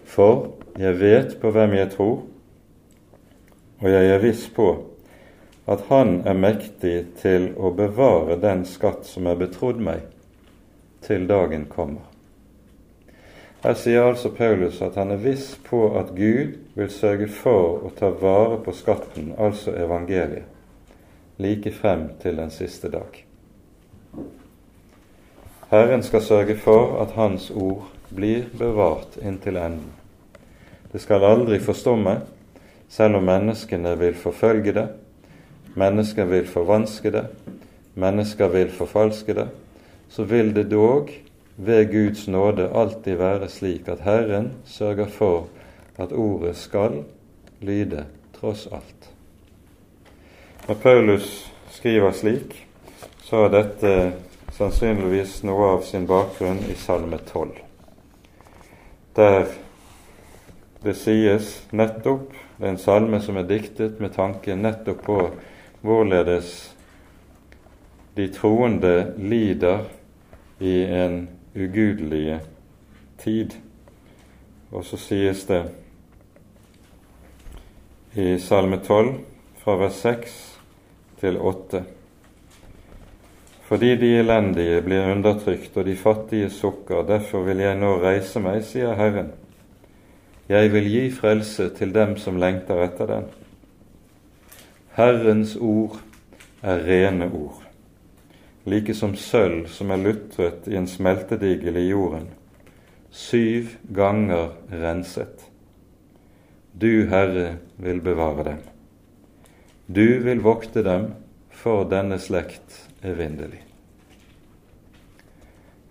[0.05, 2.19] For jeg vet på hvem jeg tror,
[3.81, 4.69] og jeg er viss på
[5.67, 10.05] at Han er mektig til å bevare den skatt som er betrodd meg,
[11.03, 12.16] til dagen kommer.
[13.67, 17.91] Her sier altså Paulus at han er viss på at Gud vil sørge for å
[17.99, 20.47] ta vare på skatten, altså evangeliet,
[21.43, 23.19] like frem til den siste dag.
[25.73, 29.91] Herren skal sørge for at Hans ord blir bevart inntil enden.
[30.93, 32.21] Det skal aldri forstumme,
[32.87, 34.89] selv om menneskene vil forfølge det,
[35.75, 37.27] mennesker vil forvanske det,
[37.99, 39.51] mennesker vil forfalske det,
[40.07, 41.11] så vil det dog
[41.57, 45.49] ved Guds nåde alltid være slik at Herren sørger for
[45.99, 47.03] at ordet skal
[47.61, 48.05] lyde
[48.41, 49.11] tross alt.
[50.69, 52.67] Når Paulus skriver slik,
[53.25, 53.95] så er dette
[54.57, 57.67] sannsynligvis noe av sin bakgrunn i Salme 12
[59.17, 59.47] der
[60.85, 65.17] det sies nettopp Det er en salme som er diktet med tanke nettopp på
[65.85, 66.53] hvorledes
[68.17, 69.83] de troende lider
[70.61, 71.19] i en
[71.57, 72.41] ugudelig
[73.19, 73.57] tid.
[74.71, 75.63] Og så sies det
[78.17, 79.15] i Salme 12
[79.63, 80.37] fra vers 6
[81.21, 81.83] til 8.
[83.67, 88.63] Fordi de elendige blir undertrykt og de fattige sukker, derfor vil jeg nå reise meg,
[88.65, 89.33] sier Herren.
[90.49, 93.25] Jeg vil gi frelse til dem som lengter etter den.
[94.95, 95.99] Herrens ord
[96.63, 97.66] er rene ord,
[98.67, 102.27] like som sølv som er lutret i en smeltedigel i jorden,
[103.11, 105.47] syv ganger renset.
[106.73, 108.59] Du, Herre, vil bevare dem.
[109.87, 111.13] Du vil vokte dem
[111.55, 113.63] for denne slekt evinnelig.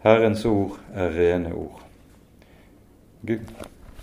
[0.06, 1.80] Herrens ord er rene ord.
[3.26, 3.48] Gud,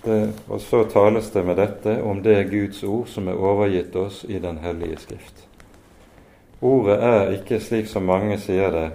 [0.02, 4.24] det, og så tales det med dette om det Guds ord som er overgitt oss
[4.26, 5.44] i Den hellige skrift.
[6.62, 8.88] Ordet er ikke, slik som mange sier det,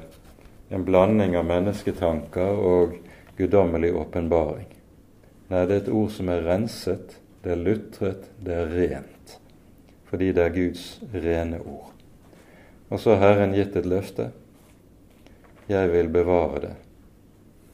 [0.72, 2.95] en blanding av mennesketanker og
[3.36, 4.70] guddommelig åpenbaring.
[5.51, 9.38] Nei, det er et ord som er renset, det er lutret, det er rent.
[10.07, 11.91] Fordi det er Guds rene ord.
[12.88, 14.32] Og så har Herren gitt et løfte.
[15.68, 16.76] Jeg vil bevare det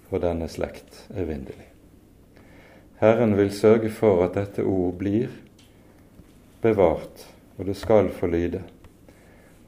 [0.09, 1.69] for denne slekt evinnelig.
[3.01, 5.29] Herren vil sørge for at dette ord blir
[6.65, 7.27] bevart,
[7.57, 8.61] og det skal få lyde.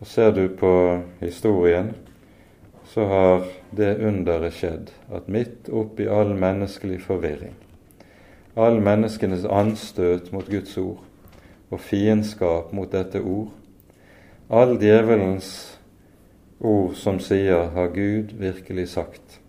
[0.05, 1.95] Ser du på historien,
[2.85, 7.55] så har det underet skjedd at midt oppi all menneskelig forvirring,
[8.53, 11.01] all menneskenes anstøt mot Guds ord
[11.73, 13.49] og fiendskap mot dette ord,
[14.53, 15.49] all djevelens
[16.59, 19.41] ord som sier 'har Gud virkelig sagt',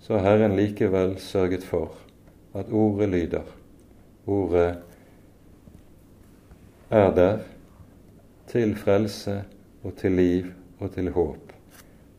[0.00, 1.92] så har Herren likevel sørget for
[2.54, 3.42] at ordet lyder.
[4.26, 4.76] Ordet
[6.90, 7.38] er der
[8.46, 9.42] til frelse
[9.82, 11.52] og til liv og til håp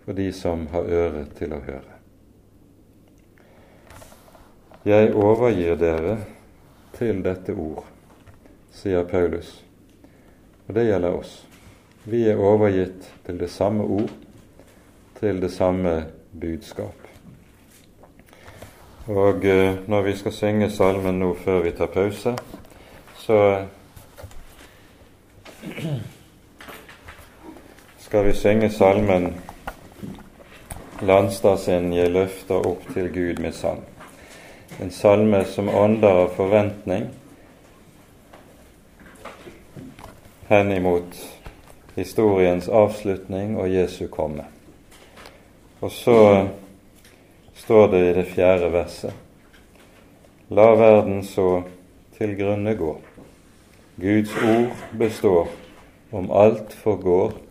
[0.05, 1.99] for de som har øre til å høre.
[4.83, 6.17] Jeg overgir dere
[6.97, 7.85] til dette ord,
[8.75, 9.55] sier Paulus,
[10.67, 11.37] og det gjelder oss.
[12.03, 14.11] Vi er overgitt til det samme ord,
[15.21, 15.93] til det samme
[16.35, 16.99] budskap.
[19.07, 22.35] Og eh, når vi skal synge salmen nå før vi tar pause,
[23.23, 23.39] så
[28.13, 29.33] skal vi synge salmen
[31.01, 33.81] 'Landstad sin jeg løfter opp til Gud med sang'.
[34.81, 37.07] En salme som ånder av forventning
[40.47, 41.17] henimot
[41.95, 44.45] historiens avslutning og Jesu komme.
[45.81, 46.47] Og så
[47.55, 49.13] står det i det fjerde verset.
[50.49, 51.63] La verden så
[52.17, 52.93] til grunne gå.
[53.97, 55.47] Guds ord består,
[56.11, 57.42] om alt forgår.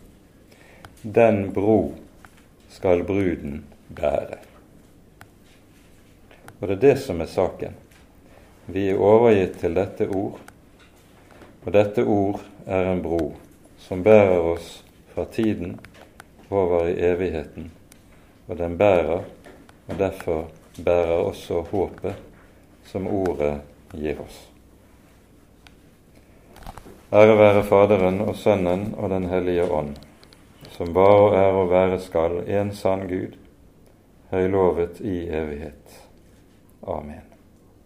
[1.02, 1.94] Den bro
[2.68, 4.38] skal bruden bære.
[6.60, 7.74] Og det er det som er saken.
[8.66, 10.38] Vi er overgitt til dette ord,
[11.66, 13.32] og dette ord er en bro
[13.82, 14.84] som bærer oss
[15.14, 15.80] fra tiden
[16.50, 17.72] over i evigheten,
[18.46, 19.24] og den bærer
[19.88, 20.46] og derfor
[20.84, 22.14] bærer også håpet
[22.86, 23.60] som ordet
[23.92, 24.38] gir oss.
[27.12, 29.96] Ære være Faderen og Sønnen og Den hellige ånd,
[30.72, 33.36] som og er og være skal en sann Gud,
[34.32, 36.00] høylovet i evighet.
[36.82, 37.31] Amen.